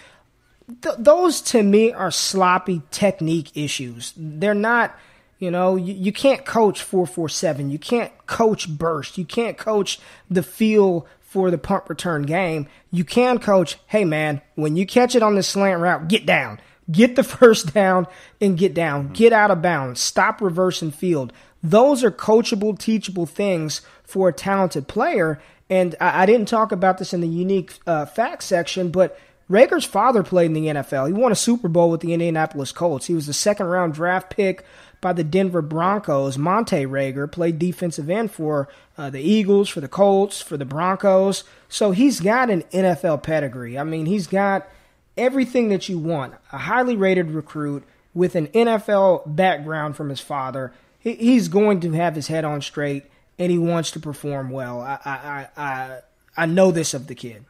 Th- 0.81 0.95
those 0.97 1.41
to 1.41 1.61
me 1.61 1.91
are 1.91 2.11
sloppy 2.11 2.81
technique 2.91 3.55
issues. 3.55 4.13
They're 4.15 4.53
not, 4.53 4.97
you 5.39 5.51
know, 5.51 5.75
you, 5.75 5.93
you 5.93 6.11
can't 6.11 6.45
coach 6.45 6.81
447. 6.81 7.69
You 7.69 7.79
can't 7.79 8.11
coach 8.25 8.69
burst. 8.69 9.17
You 9.17 9.25
can't 9.25 9.57
coach 9.57 9.99
the 10.29 10.43
feel 10.43 11.07
for 11.19 11.51
the 11.51 11.57
punt 11.57 11.83
return 11.87 12.23
game. 12.23 12.67
You 12.91 13.03
can 13.03 13.39
coach, 13.39 13.77
hey 13.87 14.05
man, 14.05 14.41
when 14.55 14.77
you 14.77 14.85
catch 14.85 15.15
it 15.15 15.23
on 15.23 15.35
the 15.35 15.43
slant 15.43 15.81
route, 15.81 16.07
get 16.07 16.25
down. 16.25 16.61
Get 16.89 17.15
the 17.15 17.23
first 17.25 17.73
down 17.73 18.07
and 18.39 18.57
get 18.57 18.73
down. 18.73 19.05
Mm-hmm. 19.05 19.13
Get 19.13 19.33
out 19.33 19.51
of 19.51 19.61
bounds. 19.61 19.99
Stop 19.99 20.41
reversing 20.41 20.91
field. 20.91 21.33
Those 21.61 22.03
are 22.03 22.11
coachable, 22.11 22.77
teachable 22.77 23.25
things 23.25 23.81
for 24.03 24.29
a 24.29 24.33
talented 24.33 24.87
player. 24.87 25.41
And 25.69 25.95
I, 25.99 26.23
I 26.23 26.25
didn't 26.25 26.47
talk 26.47 26.71
about 26.71 26.97
this 26.97 27.13
in 27.13 27.21
the 27.21 27.27
unique 27.27 27.73
uh, 27.87 28.05
facts 28.05 28.45
section, 28.45 28.91
but 28.91 29.19
Reagor's 29.49 29.85
father 29.85 30.23
played 30.23 30.47
in 30.47 30.53
the 30.53 30.67
NFL. 30.67 31.07
He 31.07 31.13
won 31.13 31.31
a 31.31 31.35
Super 31.35 31.67
Bowl 31.67 31.89
with 31.89 32.01
the 32.01 32.13
Indianapolis 32.13 32.71
Colts. 32.71 33.05
He 33.05 33.13
was 33.13 33.27
the 33.27 33.33
second 33.33 33.67
round 33.67 33.93
draft 33.93 34.35
pick 34.35 34.65
by 35.01 35.13
the 35.13 35.23
Denver 35.23 35.61
Broncos. 35.61 36.37
Montae 36.37 36.87
Reagor 36.87 37.31
played 37.31 37.59
defensive 37.59 38.09
end 38.09 38.31
for 38.31 38.67
uh, 38.97 39.11
the 39.11 39.21
Eagles, 39.21 39.69
for 39.69 39.81
the 39.81 39.87
Colts, 39.87 40.41
for 40.41 40.57
the 40.57 40.65
Broncos. 40.65 41.43
So 41.69 41.91
he's 41.91 42.19
got 42.19 42.49
an 42.49 42.63
NFL 42.73 43.21
pedigree. 43.21 43.77
I 43.77 43.83
mean, 43.83 44.07
he's 44.07 44.25
got 44.25 44.67
everything 45.15 45.69
that 45.69 45.87
you 45.89 45.99
want. 45.99 46.33
A 46.51 46.57
highly 46.57 46.95
rated 46.95 47.29
recruit 47.29 47.83
with 48.15 48.33
an 48.33 48.47
NFL 48.47 49.35
background 49.35 49.95
from 49.95 50.09
his 50.09 50.21
father. 50.21 50.73
He's 50.99 51.49
going 51.49 51.81
to 51.81 51.91
have 51.91 52.15
his 52.15 52.29
head 52.29 52.45
on 52.45 52.61
straight 52.63 53.03
and 53.37 53.51
he 53.51 53.57
wants 53.57 53.91
to 53.91 53.99
perform 53.99 54.49
well. 54.49 54.81
I 54.81 54.99
I 55.05 55.47
I 55.57 55.99
I 56.37 56.45
know 56.45 56.71
this 56.71 56.93
of 56.93 57.07
the 57.07 57.15
kid. 57.15 57.45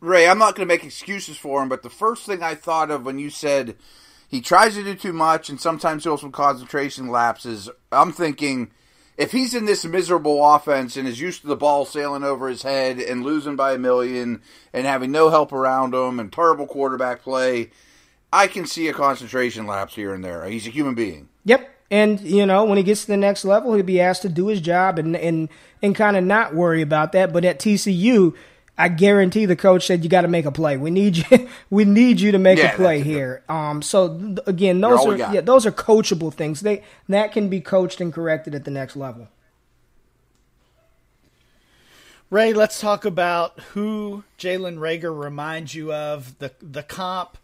Ray, 0.00 0.28
I'm 0.28 0.38
not 0.38 0.54
going 0.54 0.66
to 0.68 0.72
make 0.72 0.84
excuses 0.84 1.36
for 1.36 1.62
him, 1.62 1.68
but 1.68 1.82
the 1.82 1.90
first 1.90 2.26
thing 2.26 2.42
I 2.42 2.54
thought 2.54 2.90
of 2.90 3.04
when 3.04 3.18
you 3.18 3.28
said 3.28 3.76
he 4.28 4.40
tries 4.40 4.74
to 4.74 4.84
do 4.84 4.94
too 4.94 5.12
much 5.12 5.48
and 5.48 5.60
sometimes 5.60 6.04
he'll 6.04 6.16
some 6.16 6.32
concentration 6.32 7.08
lapses, 7.08 7.68
I'm 7.90 8.12
thinking 8.12 8.70
if 9.16 9.32
he's 9.32 9.54
in 9.54 9.64
this 9.64 9.84
miserable 9.84 10.44
offense 10.54 10.96
and 10.96 11.06
is 11.06 11.20
used 11.20 11.42
to 11.42 11.46
the 11.46 11.56
ball 11.56 11.84
sailing 11.84 12.24
over 12.24 12.48
his 12.48 12.62
head 12.62 12.98
and 12.98 13.24
losing 13.24 13.56
by 13.56 13.74
a 13.74 13.78
million 13.78 14.42
and 14.72 14.86
having 14.86 15.12
no 15.12 15.30
help 15.30 15.52
around 15.52 15.94
him 15.94 16.18
and 16.18 16.32
terrible 16.32 16.66
quarterback 16.66 17.22
play, 17.22 17.70
I 18.32 18.48
can 18.48 18.66
see 18.66 18.88
a 18.88 18.92
concentration 18.92 19.66
lapse 19.66 19.94
here 19.94 20.12
and 20.12 20.24
there. 20.24 20.44
He's 20.46 20.66
a 20.66 20.70
human 20.70 20.94
being. 20.94 21.28
Yep, 21.44 21.73
and 21.90 22.20
you 22.20 22.46
know, 22.46 22.64
when 22.64 22.78
he 22.78 22.84
gets 22.84 23.02
to 23.02 23.06
the 23.08 23.16
next 23.16 23.44
level, 23.44 23.74
he'll 23.74 23.84
be 23.84 24.00
asked 24.00 24.22
to 24.22 24.28
do 24.28 24.48
his 24.48 24.60
job 24.60 24.98
and 24.98 25.16
and 25.16 25.48
and 25.82 25.94
kind 25.94 26.16
of 26.16 26.24
not 26.24 26.54
worry 26.54 26.82
about 26.82 27.12
that. 27.12 27.32
But 27.32 27.44
at 27.44 27.58
TCU, 27.58 28.34
I 28.76 28.88
guarantee 28.88 29.46
the 29.46 29.56
coach 29.56 29.86
said 29.86 30.02
you 30.02 30.10
got 30.10 30.22
to 30.22 30.28
make 30.28 30.46
a 30.46 30.52
play. 30.52 30.76
We 30.76 30.90
need 30.90 31.16
you. 31.18 31.48
We 31.70 31.84
need 31.84 32.20
you 32.20 32.32
to 32.32 32.38
make 32.38 32.58
yeah, 32.58 32.72
a 32.72 32.76
play 32.76 33.02
here. 33.02 33.42
Um. 33.48 33.82
So 33.82 34.36
again, 34.46 34.80
those 34.80 35.06
are 35.06 35.16
yeah, 35.16 35.40
those 35.40 35.66
are 35.66 35.72
coachable 35.72 36.32
things. 36.32 36.60
They 36.60 36.82
that 37.08 37.32
can 37.32 37.48
be 37.48 37.60
coached 37.60 38.00
and 38.00 38.12
corrected 38.12 38.54
at 38.54 38.64
the 38.64 38.70
next 38.70 38.96
level. 38.96 39.28
Ray, 42.30 42.52
let's 42.52 42.80
talk 42.80 43.04
about 43.04 43.60
who 43.74 44.24
Jalen 44.38 44.78
Reagor 44.78 45.16
reminds 45.16 45.74
you 45.74 45.92
of 45.92 46.38
the 46.38 46.52
the 46.60 46.82
comp, 46.82 47.38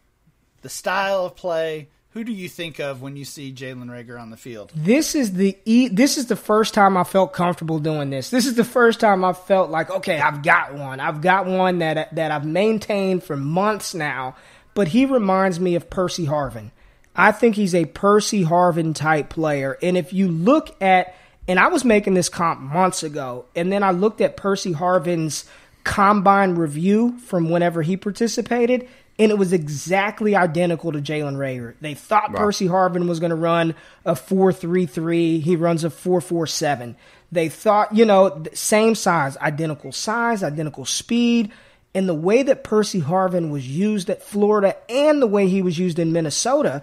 the 0.63 0.69
style 0.69 1.27
of 1.27 1.37
play, 1.37 1.89
who 2.13 2.25
do 2.25 2.33
you 2.33 2.49
think 2.49 2.81
of 2.81 3.03
when 3.03 3.17
you 3.17 3.25
see 3.25 3.53
Jalen 3.53 3.87
Reagor 3.87 4.21
on 4.21 4.31
the 4.31 4.37
field? 4.37 4.73
This 4.75 5.15
is 5.15 5.35
the 5.35 5.57
e- 5.65 5.89
this 5.89 6.19
is 6.19 6.27
the 6.27 6.37
first 6.37 6.75
time 6.75 6.97
I 6.97 7.05
felt 7.05 7.33
comfortable 7.33 7.79
doing 7.79 8.11
this. 8.11 8.31
This 8.31 8.47
is 8.47 8.55
the 8.55 8.65
first 8.65 8.99
time 8.99 9.25
I 9.25 9.33
felt 9.33 9.71
like, 9.71 9.91
okay, 9.91 10.19
I've 10.19 10.43
got 10.43 10.75
one. 10.75 10.99
I've 10.99 11.21
got 11.21 11.47
one 11.47 11.79
that 11.79 12.15
that 12.17 12.31
I've 12.33 12.47
maintained 12.47 13.23
for 13.23 13.37
months 13.37 13.95
now. 13.95 14.35
But 14.75 14.89
he 14.89 15.05
reminds 15.05 15.61
me 15.61 15.75
of 15.77 15.91
Percy 15.91 16.27
Harvin. 16.27 16.71
I 17.15 17.33
think 17.33 17.57
he's 17.57 17.75
a 17.75 17.85
Percy 17.87 18.45
Harvin 18.45 18.95
type 18.95 19.31
player. 19.31 19.79
And 19.83 19.97
if 19.97 20.13
you 20.13 20.29
look 20.29 20.81
at 20.83 21.15
and 21.47 21.59
I 21.59 21.69
was 21.69 21.85
making 21.85 22.15
this 22.15 22.29
comp 22.29 22.61
months 22.61 23.03
ago, 23.03 23.45
and 23.55 23.73
then 23.73 23.83
I 23.83 23.91
looked 23.91 24.21
at 24.21 24.37
Percy 24.37 24.73
Harvin's 24.73 25.45
combine 25.85 26.55
review 26.55 27.19
from 27.19 27.51
whenever 27.51 27.83
he 27.83 27.97
participated 27.97 28.89
and 29.21 29.31
it 29.31 29.37
was 29.37 29.53
exactly 29.53 30.35
identical 30.35 30.93
to 30.93 30.99
Jalen 30.99 31.37
Reagor. 31.37 31.75
They 31.83 31.93
thought 31.93 32.33
Percy 32.33 32.67
Harvin 32.67 33.07
was 33.07 33.21
going 33.21 33.31
to 33.31 33.37
run 33.37 33.75
a 34.07 34.15
4.33. 34.15 35.43
He 35.43 35.57
runs 35.57 35.85
a 35.85 35.91
4.47. 35.91 36.95
They 37.31 37.51
thought, 37.51 37.95
you 37.95 38.07
know, 38.07 38.43
same 38.55 38.95
size, 38.95 39.37
identical 39.37 39.93
size, 39.93 40.43
identical 40.43 40.87
speed. 40.87 41.53
And 41.95 42.09
the 42.09 42.15
way 42.15 42.43
that 42.43 42.65
Percy 42.65 43.03
Harvin 43.03 43.51
was 43.51 43.69
used 43.69 44.09
at 44.09 44.23
Florida 44.23 44.75
and 44.91 45.21
the 45.21 45.27
way 45.27 45.49
he 45.49 45.61
was 45.61 45.79
used 45.79 45.99
in 45.99 46.13
Minnesota, 46.13 46.83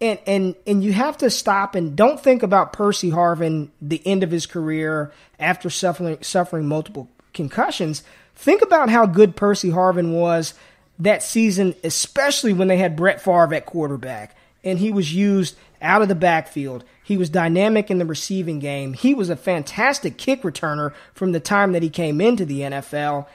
and 0.00 0.20
and 0.26 0.54
and 0.66 0.84
you 0.84 0.92
have 0.92 1.16
to 1.18 1.30
stop 1.30 1.74
and 1.74 1.96
don't 1.96 2.20
think 2.20 2.42
about 2.42 2.72
Percy 2.72 3.10
Harvin 3.10 3.70
the 3.80 4.02
end 4.06 4.22
of 4.22 4.30
his 4.30 4.46
career 4.46 5.10
after 5.40 5.70
suffering 5.70 6.18
suffering 6.20 6.68
multiple 6.68 7.08
concussions. 7.32 8.02
Think 8.36 8.60
about 8.60 8.90
how 8.90 9.06
good 9.06 9.36
Percy 9.36 9.70
Harvin 9.70 10.12
was 10.12 10.54
that 10.98 11.22
season, 11.22 11.74
especially 11.82 12.52
when 12.52 12.68
they 12.68 12.76
had 12.76 12.96
Brett 12.96 13.20
Favre 13.20 13.54
at 13.54 13.66
quarterback 13.66 14.36
and 14.64 14.78
he 14.78 14.90
was 14.90 15.14
used 15.14 15.56
out 15.80 16.02
of 16.02 16.08
the 16.08 16.14
backfield. 16.14 16.84
He 17.02 17.16
was 17.16 17.28
dynamic 17.28 17.90
in 17.90 17.98
the 17.98 18.06
receiving 18.06 18.58
game. 18.58 18.92
He 18.92 19.14
was 19.14 19.28
a 19.28 19.36
fantastic 19.36 20.16
kick 20.16 20.42
returner 20.42 20.92
from 21.14 21.32
the 21.32 21.40
time 21.40 21.72
that 21.72 21.82
he 21.82 21.90
came 21.90 22.20
into 22.20 22.44
the 22.44 22.60
NFL. 22.60 23.26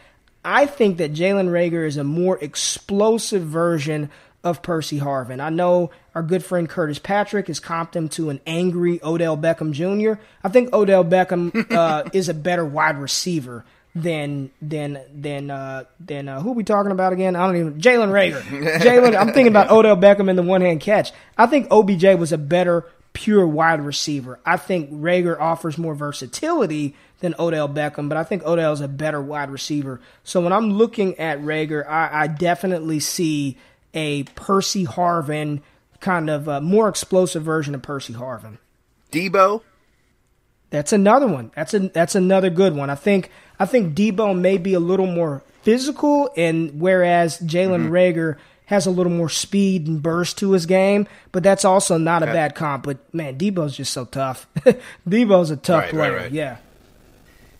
I 0.46 0.66
think 0.66 0.98
that 0.98 1.14
Jalen 1.14 1.50
Reagor 1.50 1.86
is 1.86 1.98
a 1.98 2.04
more 2.04 2.38
explosive 2.42 3.44
version 3.44 4.10
of 4.44 4.62
Percy 4.62 5.00
Harvin. 5.00 5.42
I 5.42 5.50
know 5.50 5.92
our 6.16 6.24
good 6.24 6.44
friend 6.44 6.70
Curtis 6.70 7.00
Patrick 7.00 7.48
has 7.48 7.60
comped 7.60 7.96
him 7.96 8.08
to 8.10 8.30
an 8.30 8.40
angry 8.48 9.02
Odell 9.04 9.38
Beckham 9.38 9.74
Jr. 9.74 10.22
I 10.44 10.50
think 10.50 10.74
Odell 10.74 11.04
Beckham 11.04 11.72
uh, 11.72 12.10
is 12.14 12.30
a 12.30 12.34
better 12.34 12.64
wide 12.64 12.98
receiver 12.98 13.66
than 14.02 14.52
than 14.62 15.00
than 15.14 15.50
uh, 15.52 15.84
than 16.00 16.28
uh, 16.30 16.42
who 16.42 16.50
are 16.50 16.54
we 16.54 16.64
talking 16.64 16.92
about 16.92 17.14
again? 17.14 17.36
I 17.36 17.46
don't 17.46 17.58
even 17.58 17.82
Jalen 17.82 18.10
Reagor. 18.10 18.42
Jalen, 18.80 19.18
I'm 19.18 19.28
thinking 19.28 19.48
about 19.48 19.72
Odell 19.72 19.98
Beckham 19.98 20.30
in 20.30 20.36
the 20.36 20.44
one 20.44 20.62
hand 20.62 20.82
catch. 20.82 21.12
I 21.38 21.48
think 21.48 21.68
OBJ 21.72 22.04
was 22.20 22.32
a 22.32 22.38
better 22.38 22.86
pure 23.14 23.48
wide 23.48 23.82
receiver. 23.82 24.40
I 24.46 24.58
think 24.58 24.92
Reagor 24.92 25.40
offers 25.40 25.78
more 25.78 25.96
versatility 25.96 26.96
than 27.20 27.34
Odell 27.40 27.68
Beckham, 27.68 28.10
but 28.10 28.18
I 28.18 28.24
think 28.24 28.44
Odell 28.46 28.74
is 28.74 28.82
a 28.82 28.88
better 28.88 29.22
wide 29.22 29.50
receiver. 29.50 30.00
So 30.24 30.40
when 30.42 30.54
I'm 30.54 30.74
looking 30.74 31.18
at 31.20 31.40
Reagor, 31.40 31.88
I, 31.88 32.24
I 32.24 32.28
definitely 32.28 33.00
see 33.00 33.58
a 33.94 34.24
Percy 34.24 34.86
Harvin 34.86 35.62
kind 36.00 36.30
of 36.30 36.48
uh, 36.48 36.62
more 36.62 36.88
explosive 36.88 37.42
version 37.42 37.74
of 37.74 37.82
Percy 37.82 38.14
Harvin. 38.14 38.60
Deebo. 39.12 39.64
That's 40.70 40.94
another 40.94 41.28
one. 41.28 41.52
That's 41.56 41.74
a 41.74 41.80
that's 41.80 42.14
another 42.14 42.50
good 42.50 42.76
one. 42.76 42.90
I 42.90 42.96
think 42.96 43.32
I 43.60 43.66
think 43.66 43.96
Deebo 43.96 44.38
may 44.38 44.58
be 44.58 44.74
a 44.74 44.80
little 44.80 45.08
more 45.08 45.44
physical, 45.64 46.30
and 46.38 46.80
whereas 46.80 47.40
Jalen 47.40 47.88
mm-hmm. 47.88 47.94
Reagor 47.94 48.38
has 48.68 48.86
a 48.86 48.92
little 48.92 49.12
more 49.12 49.30
speed 49.30 49.88
and 49.88 50.02
burst 50.02 50.38
to 50.38 50.52
his 50.52 50.66
game, 50.66 51.08
but 51.32 51.42
that's 51.42 51.66
also 51.66 51.98
not 51.98 52.22
okay. 52.22 52.32
a 52.32 52.34
bad 52.34 52.54
comp. 52.54 52.84
But 52.84 53.14
man, 53.14 53.38
Deebo's 53.38 53.76
just 53.76 53.94
so 53.94 54.06
tough. 54.06 54.48
Deebo's 55.08 55.52
a 55.52 55.58
tough 55.58 55.84
right, 55.84 55.92
player. 55.92 56.12
Right, 56.12 56.22
right. 56.24 56.32
Yeah. 56.32 56.58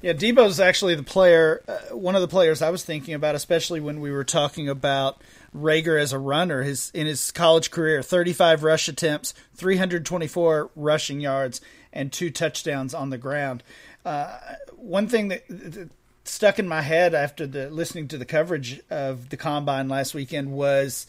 Yeah, 0.02 0.14
Deebo's 0.14 0.60
actually 0.60 0.96
the 0.96 1.04
player, 1.04 1.64
uh, 1.68 1.96
one 1.96 2.16
of 2.16 2.22
the 2.22 2.28
players 2.28 2.62
I 2.62 2.70
was 2.70 2.84
thinking 2.84 3.14
about, 3.16 3.36
especially 3.36 3.80
when 3.80 4.00
we 4.00 4.12
were 4.12 4.24
talking 4.24 4.70
about 4.70 5.22
Reagor 5.56 6.00
as 6.00 6.14
a 6.14 6.20
runner. 6.20 6.62
His 6.62 6.92
in 6.94 7.08
his 7.08 7.32
college 7.32 7.72
career, 7.72 8.04
35 8.04 8.64
rush 8.64 8.88
attempts, 8.88 9.34
324 9.56 10.70
rushing 10.76 11.20
yards, 11.20 11.62
and 11.92 12.14
two 12.14 12.30
touchdowns 12.30 12.94
on 12.94 13.10
the 13.10 13.18
ground. 13.18 13.64
Uh, 14.06 14.38
one 14.78 15.08
thing 15.08 15.30
that, 15.30 15.44
that, 15.50 15.90
stuck 16.24 16.60
in 16.60 16.68
my 16.68 16.82
head 16.82 17.16
after 17.16 17.48
the 17.48 17.70
listening 17.70 18.08
to 18.10 18.18
the 18.18 18.26
coverage 18.26 18.82
of 18.90 19.30
the 19.30 19.38
combine 19.38 19.90
last 19.90 20.14
weekend 20.14 20.52
was. 20.52 21.08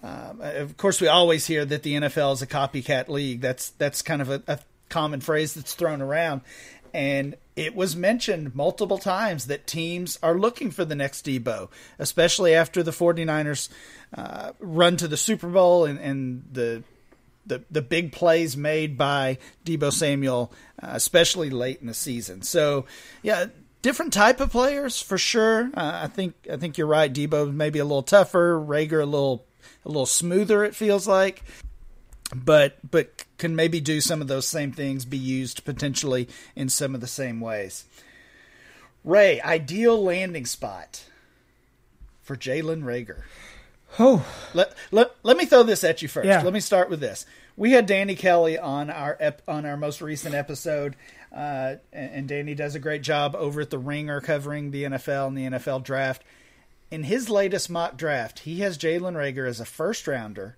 Um, 0.00 0.40
of 0.40 0.76
course, 0.76 1.00
we 1.00 1.08
always 1.08 1.44
hear 1.44 1.64
that 1.64 1.82
the 1.82 1.94
NFL 1.94 2.34
is 2.34 2.42
a 2.42 2.46
copycat 2.46 3.08
league. 3.08 3.40
That's 3.40 3.70
that's 3.70 4.00
kind 4.00 4.22
of 4.22 4.30
a, 4.30 4.42
a 4.46 4.60
common 4.88 5.20
phrase 5.20 5.54
that's 5.54 5.74
thrown 5.74 6.00
around, 6.00 6.42
and 6.94 7.36
it 7.58 7.74
was 7.74 7.96
mentioned 7.96 8.54
multiple 8.54 8.98
times 8.98 9.46
that 9.46 9.66
teams 9.66 10.16
are 10.22 10.38
looking 10.38 10.70
for 10.70 10.84
the 10.84 10.94
next 10.94 11.26
Deebo, 11.26 11.68
especially 11.98 12.54
after 12.54 12.84
the 12.84 12.92
49ers 12.92 13.68
uh, 14.16 14.52
run 14.60 14.96
to 14.96 15.08
the 15.08 15.16
Super 15.16 15.48
Bowl 15.48 15.84
and, 15.84 15.98
and 15.98 16.44
the 16.52 16.84
the 17.48 17.64
the 17.70 17.82
big 17.82 18.12
plays 18.12 18.56
made 18.56 18.96
by 18.96 19.38
Deebo 19.64 19.92
Samuel, 19.92 20.52
uh, 20.82 20.90
especially 20.92 21.50
late 21.50 21.80
in 21.80 21.86
the 21.86 21.94
season. 21.94 22.42
So, 22.42 22.86
yeah, 23.22 23.46
different 23.82 24.12
type 24.12 24.40
of 24.40 24.50
players 24.50 25.00
for 25.00 25.18
sure. 25.18 25.70
Uh, 25.74 26.00
I 26.04 26.06
think 26.06 26.34
I 26.50 26.56
think 26.56 26.78
you're 26.78 26.86
right. 26.86 27.12
Deebo 27.12 27.52
maybe 27.52 27.78
a 27.78 27.84
little 27.84 28.02
tougher, 28.02 28.58
Reagor 28.58 29.02
a 29.02 29.06
little 29.06 29.46
a 29.84 29.88
little 29.88 30.06
smoother. 30.06 30.64
It 30.64 30.74
feels 30.76 31.08
like, 31.08 31.42
but 32.34 32.78
but 32.88 33.24
can 33.38 33.56
maybe 33.56 33.80
do 33.80 34.00
some 34.00 34.20
of 34.20 34.28
those 34.28 34.46
same 34.46 34.72
things, 34.72 35.04
be 35.04 35.18
used 35.18 35.64
potentially 35.64 36.28
in 36.54 36.68
some 36.68 36.94
of 36.94 37.00
the 37.00 37.06
same 37.06 37.40
ways. 37.40 37.84
Ray, 39.04 39.40
ideal 39.40 40.02
landing 40.02 40.44
spot 40.44 41.04
for 42.20 42.36
Jalen 42.36 42.82
Reagor. 42.82 43.22
Oh, 43.98 44.26
let, 44.54 44.74
let 44.90 45.14
let 45.22 45.36
me 45.36 45.46
throw 45.46 45.62
this 45.62 45.82
at 45.84 46.02
you 46.02 46.08
first. 46.08 46.26
Yeah. 46.26 46.42
Let 46.42 46.52
me 46.52 46.60
start 46.60 46.90
with 46.90 47.00
this. 47.00 47.26
We 47.56 47.72
had 47.72 47.86
Danny 47.86 48.14
Kelly 48.14 48.58
on 48.58 48.90
our 48.90 49.16
ep, 49.18 49.42
on 49.48 49.66
our 49.66 49.76
most 49.76 50.00
recent 50.00 50.34
episode, 50.34 50.94
uh, 51.34 51.76
and, 51.92 52.12
and 52.12 52.28
Danny 52.28 52.54
does 52.54 52.74
a 52.74 52.78
great 52.78 53.02
job 53.02 53.34
over 53.34 53.60
at 53.60 53.70
the 53.70 53.78
Ringer 53.78 54.20
covering 54.20 54.70
the 54.70 54.84
NFL 54.84 55.28
and 55.28 55.38
the 55.38 55.58
NFL 55.58 55.82
draft. 55.82 56.22
In 56.90 57.04
his 57.04 57.28
latest 57.28 57.68
mock 57.68 57.96
draft, 57.96 58.40
he 58.40 58.60
has 58.60 58.78
Jalen 58.78 59.14
Reagor 59.14 59.46
as 59.48 59.60
a 59.60 59.64
first 59.64 60.06
rounder 60.06 60.56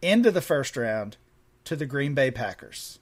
into 0.00 0.30
the 0.30 0.40
first 0.40 0.76
round 0.76 1.16
to 1.64 1.76
the 1.76 1.86
Green 1.86 2.14
Bay 2.14 2.30
Packers. 2.30 2.98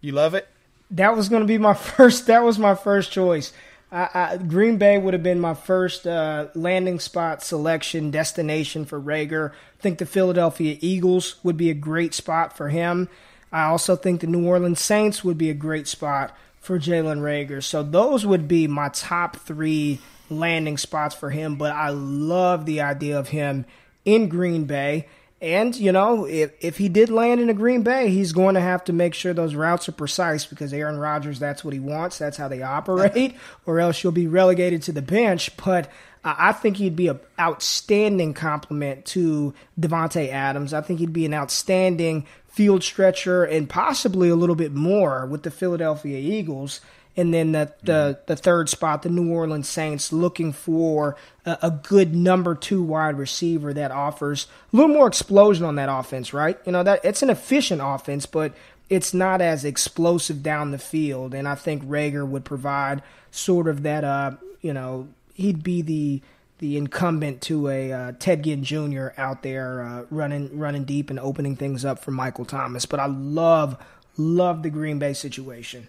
You 0.00 0.12
love 0.12 0.34
it? 0.34 0.48
That 0.90 1.16
was 1.16 1.28
going 1.28 1.42
to 1.42 1.46
be 1.46 1.58
my 1.58 1.74
first. 1.74 2.26
That 2.26 2.42
was 2.42 2.58
my 2.58 2.74
first 2.74 3.12
choice. 3.12 3.52
I, 3.94 4.08
I, 4.12 4.36
Green 4.38 4.76
Bay 4.76 4.98
would 4.98 5.14
have 5.14 5.22
been 5.22 5.38
my 5.38 5.54
first 5.54 6.04
uh, 6.04 6.48
landing 6.54 6.98
spot 6.98 7.44
selection 7.44 8.10
destination 8.10 8.84
for 8.84 9.00
Reagor. 9.00 9.52
I 9.52 9.80
think 9.80 9.98
the 9.98 10.06
Philadelphia 10.06 10.76
Eagles 10.80 11.36
would 11.44 11.56
be 11.56 11.70
a 11.70 11.74
great 11.74 12.12
spot 12.12 12.56
for 12.56 12.70
him. 12.70 13.08
I 13.52 13.66
also 13.66 13.94
think 13.94 14.20
the 14.20 14.26
New 14.26 14.44
Orleans 14.44 14.80
Saints 14.80 15.22
would 15.22 15.38
be 15.38 15.48
a 15.48 15.54
great 15.54 15.86
spot 15.86 16.36
for 16.60 16.76
Jalen 16.76 17.20
Reagor. 17.20 17.62
So 17.62 17.84
those 17.84 18.26
would 18.26 18.48
be 18.48 18.66
my 18.66 18.88
top 18.88 19.36
three 19.36 20.00
landing 20.28 20.76
spots 20.76 21.14
for 21.14 21.30
him. 21.30 21.54
But 21.54 21.70
I 21.70 21.90
love 21.90 22.66
the 22.66 22.80
idea 22.80 23.16
of 23.16 23.28
him 23.28 23.64
in 24.04 24.28
Green 24.28 24.64
Bay. 24.64 25.06
And, 25.40 25.76
you 25.76 25.92
know, 25.92 26.24
if, 26.26 26.52
if 26.60 26.78
he 26.78 26.88
did 26.88 27.10
land 27.10 27.40
in 27.40 27.50
a 27.50 27.54
Green 27.54 27.82
Bay, 27.82 28.08
he's 28.08 28.32
going 28.32 28.54
to 28.54 28.60
have 28.60 28.84
to 28.84 28.92
make 28.92 29.12
sure 29.12 29.34
those 29.34 29.54
routes 29.54 29.88
are 29.88 29.92
precise 29.92 30.46
because 30.46 30.72
Aaron 30.72 30.96
Rodgers, 30.96 31.38
that's 31.38 31.62
what 31.62 31.74
he 31.74 31.80
wants. 31.80 32.18
That's 32.18 32.36
how 32.36 32.48
they 32.48 32.62
operate, 32.62 33.34
or 33.66 33.78
else 33.80 34.02
you'll 34.02 34.12
be 34.12 34.26
relegated 34.26 34.82
to 34.84 34.92
the 34.92 35.02
bench. 35.02 35.54
But 35.56 35.90
I 36.24 36.52
think 36.52 36.78
he'd 36.78 36.96
be 36.96 37.08
an 37.08 37.20
outstanding 37.38 38.32
complement 38.32 39.04
to 39.06 39.52
Davante 39.78 40.30
Adams. 40.30 40.72
I 40.72 40.80
think 40.80 41.00
he'd 41.00 41.12
be 41.12 41.26
an 41.26 41.34
outstanding 41.34 42.26
field 42.48 42.82
stretcher 42.82 43.44
and 43.44 43.68
possibly 43.68 44.30
a 44.30 44.36
little 44.36 44.54
bit 44.54 44.72
more 44.72 45.26
with 45.26 45.42
the 45.42 45.50
Philadelphia 45.50 46.18
Eagles 46.18 46.80
and 47.16 47.32
then 47.32 47.52
the, 47.52 47.72
the, 47.82 48.18
the 48.26 48.36
third 48.36 48.68
spot, 48.68 49.02
the 49.02 49.08
New 49.08 49.32
Orleans 49.32 49.68
Saints, 49.68 50.12
looking 50.12 50.52
for 50.52 51.16
a, 51.44 51.58
a, 51.62 51.70
good 51.70 52.14
number 52.14 52.54
two 52.54 52.82
wide 52.82 53.16
receiver 53.16 53.72
that 53.72 53.92
offers 53.92 54.48
a 54.72 54.76
little 54.76 54.92
more 54.92 55.06
explosion 55.06 55.64
on 55.64 55.76
that 55.76 55.88
offense, 55.88 56.32
right? 56.32 56.58
You 56.66 56.72
know 56.72 56.82
that 56.82 57.04
it's 57.04 57.22
an 57.22 57.30
efficient 57.30 57.80
offense, 57.84 58.26
but 58.26 58.52
it's 58.90 59.14
not 59.14 59.40
as 59.40 59.64
explosive 59.64 60.42
down 60.42 60.72
the 60.72 60.78
field, 60.78 61.34
and 61.34 61.46
I 61.46 61.54
think 61.54 61.84
Reagor 61.84 62.26
would 62.26 62.44
provide 62.44 63.02
sort 63.30 63.68
of 63.68 63.82
that. 63.84 64.04
Uh, 64.04 64.32
you 64.60 64.72
know, 64.72 65.08
he'd 65.34 65.62
be 65.62 65.82
the 65.82 66.22
the 66.58 66.76
incumbent 66.76 67.42
to 67.42 67.68
a 67.68 67.92
uh, 67.92 68.12
Ted 68.18 68.42
Ginn 68.42 68.64
Jr. 68.64 69.08
out 69.16 69.42
there 69.42 69.82
uh, 69.82 70.04
running 70.10 70.58
running 70.58 70.84
deep 70.84 71.10
and 71.10 71.20
opening 71.20 71.54
things 71.54 71.84
up 71.84 72.00
for 72.00 72.10
Michael 72.10 72.44
Thomas. 72.44 72.86
But 72.86 72.98
I 72.98 73.06
love 73.06 73.76
love 74.16 74.62
the 74.62 74.70
Green 74.70 74.98
Bay 74.98 75.12
situation 75.12 75.88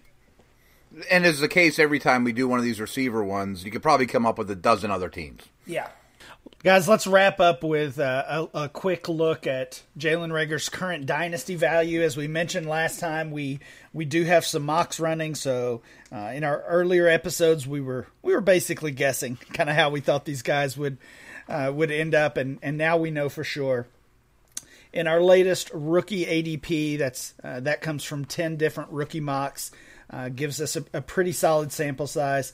and 1.10 1.26
as 1.26 1.40
the 1.40 1.48
case 1.48 1.80
every 1.80 2.00
time 2.00 2.24
we 2.24 2.32
do 2.32 2.48
one 2.48 2.60
of 2.60 2.66
these 2.66 2.80
receiver 2.80 3.24
ones, 3.24 3.64
you 3.64 3.72
could 3.72 3.84
probably 3.84 4.06
come 4.06 4.26
up 4.26 4.38
with 4.38 4.50
a 4.50 4.56
dozen 4.56 4.92
other 4.92 5.10
teams. 5.10 5.44
Yeah. 5.66 5.88
Guys, 6.64 6.88
let's 6.88 7.06
wrap 7.06 7.40
up 7.40 7.64
with 7.64 8.00
uh, 8.00 8.48
a, 8.54 8.64
a, 8.64 8.70
quick 8.70 9.08
look 9.08 9.46
at 9.46 9.84
Jalen 10.00 10.32
Reagor's 10.32 10.70
current 10.70 11.06
dynasty 11.06 11.56
value. 11.56 12.02
As 12.02 12.18
we 12.18 12.28
mentioned 12.28 12.68
last 12.68 13.00
time, 13.00 13.32
we 13.32 13.60
we 13.94 14.06
do 14.06 14.24
have 14.24 14.46
some 14.46 14.64
mocks 14.64 15.00
running. 15.00 15.36
So 15.36 15.82
uh, 16.12 16.32
in 16.34 16.44
our 16.44 16.64
earlier 16.64 17.08
episodes, 17.08 17.68
we 17.68 17.82
were 17.82 18.08
we 18.24 18.34
were 18.34 18.42
basically 18.42 18.92
guessing 18.92 19.38
kind 19.54 19.70
of 19.70 19.76
how 19.76 19.92
we 19.92 20.02
thought 20.02 20.26
these 20.26 20.42
guys 20.42 20.76
would 20.76 20.98
uh, 21.48 21.72
would 21.74 21.92
end 21.92 22.16
up, 22.16 22.38
and 22.38 22.58
and 22.64 22.78
now 22.78 22.98
we 22.98 23.12
know 23.12 23.30
for 23.30 23.44
sure. 23.44 23.88
In 24.92 25.08
our 25.08 25.22
latest 25.22 25.70
rookie 25.74 26.26
ADP, 26.26 26.98
that's 26.98 27.36
uh, 27.44 27.60
that 27.60 27.82
comes 27.82 28.04
from 28.04 28.26
ten 28.26 28.56
different 28.56 28.92
rookie 28.92 29.20
mocks. 29.20 29.72
Uh, 30.10 30.30
gives 30.30 30.62
us 30.62 30.76
a, 30.76 30.86
a, 30.94 31.02
pretty 31.02 31.32
solid 31.32 31.72
sample 31.72 32.08
size. 32.08 32.54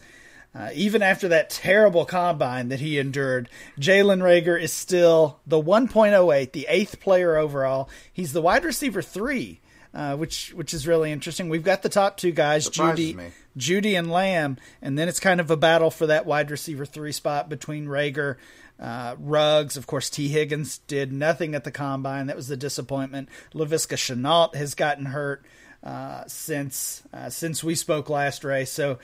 Uh, 0.55 0.69
even 0.73 1.01
after 1.01 1.27
that 1.27 1.49
terrible 1.49 2.05
combine 2.05 2.69
that 2.69 2.79
he 2.79 2.97
endured, 2.97 3.49
Jalen 3.79 4.21
Reagor 4.21 4.59
is 4.59 4.71
still 4.71 5.39
the 5.45 5.61
1.08, 5.61 6.51
the 6.53 6.65
eighth 6.69 6.99
player 7.01 7.35
overall. 7.35 7.89
He's 8.11 8.33
the 8.33 8.41
wide 8.41 8.63
receiver 8.63 9.01
three 9.01 9.61
uh, 9.93 10.15
which 10.15 10.53
which 10.53 10.73
is 10.73 10.87
really 10.87 11.11
interesting. 11.11 11.49
We've 11.49 11.63
got 11.63 11.81
the 11.81 11.89
top 11.89 12.17
two 12.17 12.31
guys, 12.31 12.65
Surprises 12.65 13.13
Jeudy, 13.13 13.15
me. 13.15 13.31
Jeudy 13.57 13.97
and 13.97 14.09
Lamb, 14.09 14.57
and 14.81 14.97
then 14.97 15.09
it's 15.09 15.19
kind 15.19 15.39
of 15.39 15.51
a 15.51 15.57
battle 15.57 15.91
for 15.91 16.07
that 16.07 16.25
wide 16.25 16.49
receiver 16.49 16.85
three 16.85 17.11
spot 17.11 17.49
between 17.49 17.87
Reagor, 17.87 18.37
uh, 18.79 19.15
Ruggs. 19.19 19.75
Of 19.75 19.87
course, 19.87 20.09
Tee 20.09 20.29
Higgins 20.29 20.77
did 20.79 21.11
nothing 21.11 21.55
at 21.55 21.65
the 21.65 21.71
combine. 21.71 22.27
That 22.27 22.37
was 22.37 22.47
the 22.47 22.57
disappointment. 22.57 23.29
Laviska 23.53 23.97
Shenault 23.97 24.55
has 24.55 24.75
gotten 24.75 25.07
hurt 25.07 25.45
uh, 25.83 26.23
since 26.27 27.03
uh, 27.13 27.29
since 27.29 27.63
we 27.63 27.75
spoke 27.75 28.09
last, 28.09 28.43
Ray. 28.43 28.65
So 28.65 28.99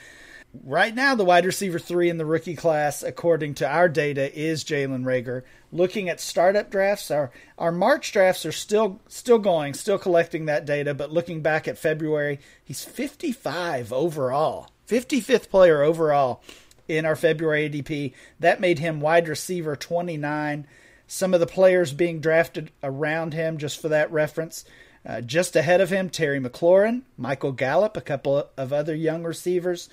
right 0.64 0.94
now, 0.94 1.16
the 1.16 1.26
wide 1.26 1.46
receiver 1.46 1.80
three 1.80 2.10
in 2.10 2.18
the 2.18 2.26
rookie 2.26 2.56
class, 2.56 3.04
according 3.04 3.56
to 3.56 3.68
our 3.68 3.90
data, 3.90 4.34
is 4.38 4.64
Jalen 4.64 5.04
Reagor. 5.04 5.44
Looking 5.72 6.08
at 6.10 6.20
startup 6.20 6.70
drafts, 6.70 7.12
our 7.12 7.32
our 7.58 7.72
March 7.72 8.12
drafts 8.12 8.46
are 8.46 8.52
still 8.52 9.00
still 9.08 9.40
going, 9.40 9.74
still 9.74 9.98
collecting 9.98 10.46
that 10.46 10.66
data. 10.66 10.94
But 10.94 11.12
looking 11.12 11.42
back 11.42 11.68
at 11.68 11.78
February, 11.78 12.40
he's 12.64 12.84
55 12.84 13.92
overall, 13.92 14.70
55th 14.88 15.50
player 15.50 15.82
overall 15.82 16.42
in 16.88 17.06
our 17.06 17.16
February 17.16 17.70
ADP. 17.70 18.14
That 18.40 18.62
made 18.62 18.80
him 18.80 19.02
wide 19.02 19.28
receiver 19.28 19.76
29. 19.76 20.68
Some 21.10 21.34
of 21.34 21.40
the 21.40 21.48
players 21.48 21.94
being 21.94 22.20
drafted 22.20 22.72
around 22.84 23.34
him, 23.34 23.58
just 23.58 23.82
for 23.82 23.88
that 23.90 24.12
reference. 24.12 24.66
Uh, 25.08 25.22
just 25.22 25.56
ahead 25.56 25.80
of 25.80 25.90
him, 25.90 26.10
Terry 26.10 26.40
McLaurin, 26.40 27.04
Michael 27.18 27.54
Gallup, 27.54 27.96
a 27.96 28.02
couple 28.02 28.50
of 28.58 28.74
other 28.74 28.94
young 28.94 29.24
receivers. 29.24 29.88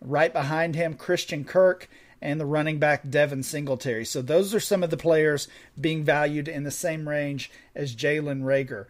Right 0.00 0.32
behind 0.32 0.76
him, 0.76 0.94
Christian 0.94 1.44
Kirk, 1.44 1.90
and 2.22 2.40
the 2.40 2.46
running 2.46 2.78
back 2.78 3.08
Devin 3.08 3.42
Singletary. 3.42 4.04
So 4.04 4.22
those 4.22 4.54
are 4.54 4.60
some 4.60 4.84
of 4.84 4.90
the 4.90 4.96
players 4.96 5.48
being 5.78 6.04
valued 6.04 6.46
in 6.46 6.62
the 6.62 6.70
same 6.70 7.08
range 7.08 7.50
as 7.74 7.96
Jalen 7.96 8.42
Reagor. 8.42 8.86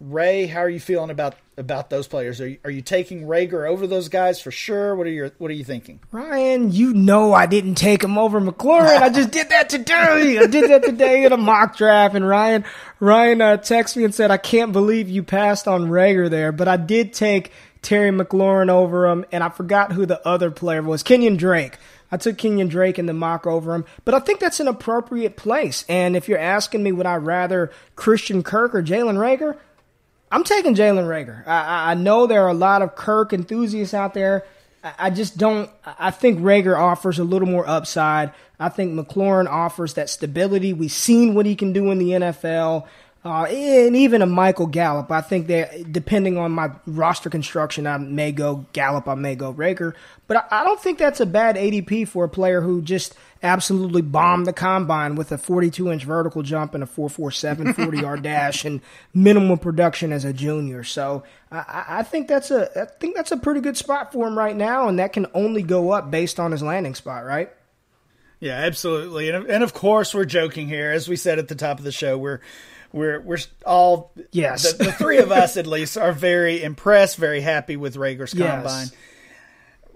Ray, 0.00 0.46
how 0.46 0.60
are 0.60 0.68
you 0.68 0.80
feeling 0.80 1.10
about 1.10 1.36
about 1.58 1.90
those 1.90 2.08
players? 2.08 2.40
Are 2.40 2.48
you, 2.48 2.58
are 2.64 2.70
you 2.70 2.80
taking 2.80 3.26
Reagor 3.26 3.68
over 3.68 3.86
those 3.86 4.08
guys 4.08 4.40
for 4.40 4.50
sure? 4.50 4.96
What 4.96 5.06
are 5.06 5.10
your 5.10 5.30
What 5.36 5.50
are 5.50 5.54
you 5.54 5.64
thinking? 5.64 6.00
Ryan, 6.10 6.72
you 6.72 6.94
know 6.94 7.34
I 7.34 7.44
didn't 7.44 7.74
take 7.74 8.02
him 8.02 8.16
over 8.16 8.40
McLaurin. 8.40 9.02
I 9.02 9.10
just 9.10 9.30
did 9.30 9.50
that 9.50 9.68
today. 9.68 10.38
I 10.38 10.46
did 10.46 10.70
that 10.70 10.84
today 10.84 11.24
in 11.24 11.32
a 11.32 11.36
mock 11.36 11.76
draft. 11.76 12.14
And 12.14 12.26
Ryan, 12.26 12.64
Ryan 12.98 13.42
uh, 13.42 13.56
texted 13.58 13.98
me 13.98 14.04
and 14.04 14.14
said, 14.14 14.30
"I 14.30 14.38
can't 14.38 14.72
believe 14.72 15.10
you 15.10 15.22
passed 15.22 15.68
on 15.68 15.90
Reagor 15.90 16.30
there." 16.30 16.50
But 16.50 16.66
I 16.66 16.78
did 16.78 17.12
take 17.12 17.52
Terry 17.82 18.10
McLaurin 18.10 18.70
over 18.70 19.06
him, 19.06 19.26
and 19.30 19.44
I 19.44 19.50
forgot 19.50 19.92
who 19.92 20.06
the 20.06 20.26
other 20.26 20.50
player 20.50 20.82
was. 20.82 21.02
Kenyon 21.02 21.36
Drake. 21.36 21.76
I 22.12 22.16
took 22.16 22.38
Kenyon 22.38 22.68
Drake 22.68 22.98
in 22.98 23.06
the 23.06 23.12
mock 23.12 23.46
over 23.46 23.72
him, 23.72 23.84
but 24.04 24.14
I 24.14 24.18
think 24.18 24.40
that's 24.40 24.58
an 24.58 24.66
appropriate 24.66 25.36
place. 25.36 25.84
And 25.88 26.16
if 26.16 26.28
you're 26.28 26.38
asking 26.38 26.82
me, 26.82 26.90
would 26.90 27.06
I 27.06 27.14
rather 27.16 27.70
Christian 27.94 28.42
Kirk 28.42 28.74
or 28.74 28.82
Jalen 28.82 29.16
Reagor? 29.16 29.56
I'm 30.30 30.44
taking 30.44 30.74
Jalen 30.74 31.06
Reagor. 31.06 31.46
I, 31.46 31.92
I 31.92 31.94
know 31.94 32.26
there 32.26 32.44
are 32.44 32.50
a 32.50 32.54
lot 32.54 32.82
of 32.82 32.94
Kirk 32.94 33.32
enthusiasts 33.32 33.94
out 33.94 34.14
there. 34.14 34.44
I, 34.82 35.10
just 35.10 35.36
don't. 35.36 35.68
I 35.84 36.10
think 36.10 36.38
Reagor 36.40 36.78
offers 36.78 37.18
a 37.18 37.24
little 37.24 37.48
more 37.48 37.68
upside. 37.68 38.32
I 38.58 38.70
think 38.70 38.92
McLaurin 38.98 39.46
offers 39.46 39.94
that 39.94 40.08
stability. 40.08 40.72
We've 40.72 40.90
seen 40.90 41.34
what 41.34 41.46
he 41.46 41.54
can 41.54 41.72
do 41.72 41.90
in 41.90 41.98
the 41.98 42.10
NFL. 42.10 42.86
Uh, 43.22 43.44
and 43.44 43.94
even 43.96 44.22
a 44.22 44.26
Michael 44.26 44.66
Gallup. 44.66 45.10
I 45.10 45.20
think 45.20 45.48
that 45.48 45.92
depending 45.92 46.38
on 46.38 46.52
my 46.52 46.70
roster 46.86 47.28
construction, 47.28 47.86
I 47.86 47.98
may 47.98 48.32
go 48.32 48.64
Gallup, 48.72 49.08
I 49.08 49.14
may 49.14 49.34
go 49.34 49.52
Reagor. 49.52 49.92
But 50.26 50.38
I, 50.50 50.62
I 50.62 50.64
don't 50.64 50.80
think 50.80 50.98
that's 50.98 51.20
a 51.20 51.26
bad 51.26 51.56
ADP 51.56 52.08
for 52.08 52.24
a 52.24 52.30
player 52.30 52.62
who 52.62 52.80
just 52.80 53.14
absolutely 53.42 54.00
bombed 54.00 54.46
the 54.46 54.54
combine 54.54 55.16
with 55.16 55.32
a 55.32 55.38
42 55.38 55.90
inch 55.90 56.04
vertical 56.04 56.42
jump 56.42 56.72
and 56.72 56.82
a 56.82 56.86
447 56.86 57.74
40 57.74 57.98
yard 57.98 58.22
dash 58.22 58.64
and 58.64 58.80
minimal 59.12 59.58
production 59.58 60.14
as 60.14 60.24
a 60.24 60.32
junior. 60.32 60.82
So 60.82 61.22
I, 61.52 61.84
I 61.88 62.02
think 62.04 62.26
that's 62.26 62.50
a 62.50 62.70
I 62.80 62.86
think 62.86 63.16
that's 63.16 63.32
a 63.32 63.36
pretty 63.36 63.60
good 63.60 63.76
spot 63.76 64.14
for 64.14 64.28
him 64.28 64.38
right 64.38 64.56
now, 64.56 64.88
and 64.88 64.98
that 64.98 65.12
can 65.12 65.26
only 65.34 65.62
go 65.62 65.90
up 65.90 66.10
based 66.10 66.40
on 66.40 66.52
his 66.52 66.62
landing 66.62 66.94
spot, 66.94 67.26
right? 67.26 67.50
Yeah, 68.40 68.54
absolutely. 68.54 69.28
And, 69.28 69.46
and 69.46 69.62
of 69.62 69.74
course, 69.74 70.14
we're 70.14 70.24
joking 70.24 70.66
here. 70.66 70.90
As 70.90 71.06
we 71.06 71.16
said 71.16 71.38
at 71.38 71.48
the 71.48 71.54
top 71.54 71.76
of 71.78 71.84
the 71.84 71.92
show, 71.92 72.16
we're 72.16 72.40
we're 72.92 73.20
we're 73.20 73.38
all 73.66 74.12
yes. 74.32 74.72
The, 74.72 74.84
the 74.84 74.92
three 74.92 75.18
of 75.18 75.30
us 75.30 75.56
at 75.56 75.66
least 75.68 75.96
are 75.96 76.12
very 76.12 76.62
impressed, 76.62 77.16
very 77.16 77.40
happy 77.40 77.76
with 77.76 77.96
Reagor's 77.96 78.34
Yes. 78.34 78.54
combine. 78.54 78.86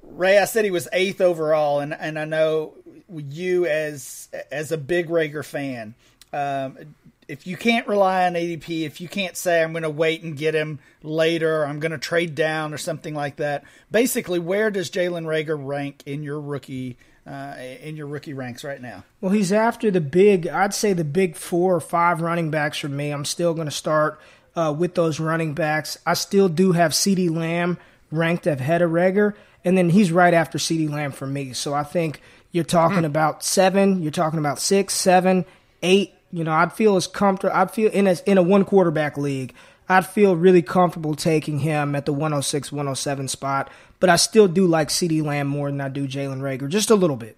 Ray, 0.02 0.38
I 0.38 0.44
said 0.44 0.64
he 0.64 0.70
was 0.70 0.88
eighth 0.92 1.20
overall, 1.20 1.80
and 1.80 1.94
and 1.94 2.18
I 2.18 2.24
know 2.24 2.74
you 3.09 3.66
as 3.66 4.28
as 4.50 4.70
a 4.72 4.78
big 4.78 5.09
Reagor 5.09 5.44
fan. 5.44 5.94
Um, 6.33 6.78
if 7.26 7.46
you 7.46 7.57
can't 7.57 7.88
rely 7.88 8.26
on 8.26 8.35
ADP, 8.35 8.85
if 8.85 9.00
you 9.00 9.09
can't 9.09 9.35
say 9.37 9.62
I'm 9.62 9.72
going 9.72 9.83
to 9.83 9.88
wait 9.90 10.22
and 10.22 10.37
get 10.37 10.54
him 10.54 10.78
later, 11.02 11.62
or 11.62 11.66
I'm 11.66 11.80
going 11.80 11.92
to 11.92 11.98
trade 11.98 12.35
down 12.35 12.74
or 12.74 12.78
something 12.78 13.14
like 13.14 13.37
that, 13.37 13.64
basically, 13.90 14.38
where 14.38 14.70
does 14.70 14.90
Jalen 14.90 15.24
Reagor 15.24 15.57
rank 15.59 16.02
in 16.04 16.22
your 16.22 16.38
rookie 16.38 16.98
uh, 17.26 17.54
in 17.82 17.96
your 17.96 18.06
rookie 18.06 18.34
ranks 18.34 18.64
right 18.64 18.80
now? 18.80 19.04
Well, 19.20 19.32
he's 19.32 19.52
after 19.52 19.90
the 19.90 20.00
big, 20.00 20.46
I'd 20.46 20.74
say 20.74 20.92
the 20.92 21.04
big 21.04 21.37
four 21.37 21.74
or 21.74 21.80
five 21.80 22.20
running 22.20 22.50
backs 22.50 22.78
for 22.78 22.88
me. 22.88 23.10
I'm 23.10 23.24
still 23.24 23.54
going 23.54 23.66
to 23.66 23.72
start 23.72 24.20
uh, 24.56 24.74
with 24.76 24.94
those 24.94 25.20
running 25.20 25.54
backs. 25.54 25.98
I 26.06 26.14
still 26.14 26.48
do 26.48 26.72
have 26.72 26.92
CeeDee 26.92 27.34
Lamb 27.34 27.78
ranked 28.10 28.46
ahead 28.46 28.82
of 28.82 28.90
Reagor, 28.90 29.34
and 29.64 29.76
then 29.76 29.90
he's 29.90 30.12
right 30.12 30.34
after 30.34 30.58
CeeDee 30.58 30.90
Lamb 30.90 31.12
for 31.12 31.26
me. 31.26 31.52
So 31.52 31.74
I 31.74 31.82
think 31.82 32.20
you're 32.52 32.64
talking 32.64 33.04
about 33.04 33.42
seven, 33.42 34.02
you're 34.02 34.12
talking 34.12 34.38
about 34.38 34.60
six, 34.60 34.94
seven, 34.94 35.44
eight. 35.82 36.12
You 36.30 36.44
know, 36.44 36.52
I'd 36.52 36.72
feel 36.72 36.96
as 36.96 37.06
comfortable. 37.06 37.56
I'd 37.56 37.70
feel 37.70 37.90
in 37.90 38.06
a 38.06 38.16
in 38.26 38.38
a 38.38 38.42
one 38.42 38.64
quarterback 38.64 39.16
league. 39.16 39.54
I'd 39.88 40.07
feel 40.07 40.37
really 40.37 40.62
comfortable 40.62 41.14
taking 41.14 41.61
him 41.61 41.94
at 41.94 42.07
the 42.07 42.12
106, 42.12 42.73
107 42.73 43.29
spot. 43.29 43.70
But 44.01 44.11
I 44.11 44.16
still 44.16 44.49
do 44.49 44.66
like 44.66 44.88
CeeDee 44.88 45.25
Lamb 45.25 45.47
more 45.47 45.70
than 45.70 45.81
I 45.81 45.88
do 45.88 46.07
Jalen 46.07 46.40
Reagor, 46.40 46.68
just 46.68 46.90
a 46.90 46.94
little 46.94 47.16
bit. 47.16 47.37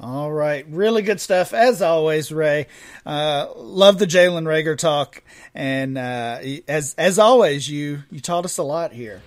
All 0.00 0.30
right, 0.30 0.64
really 0.68 1.02
good 1.02 1.20
stuff 1.20 1.52
as 1.52 1.82
always, 1.82 2.30
Ray. 2.30 2.68
Uh, 3.04 3.48
love 3.56 3.98
the 3.98 4.06
Jalen 4.06 4.44
Reagor 4.44 4.78
talk, 4.78 5.24
and 5.56 5.98
uh, 5.98 6.38
as 6.68 6.94
as 6.96 7.18
always, 7.18 7.68
you 7.68 8.04
you 8.08 8.20
taught 8.20 8.44
us 8.44 8.58
a 8.58 8.62
lot 8.62 8.92
here. 8.92 9.22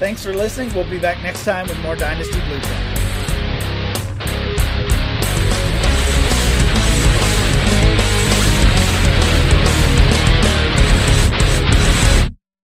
Thanks 0.00 0.24
for 0.24 0.34
listening. 0.34 0.74
We'll 0.74 0.90
be 0.90 0.98
back 0.98 1.22
next 1.22 1.44
time 1.44 1.68
with 1.68 1.78
more 1.78 1.94
Dynasty 1.94 2.40
Blueprint. 2.40 3.01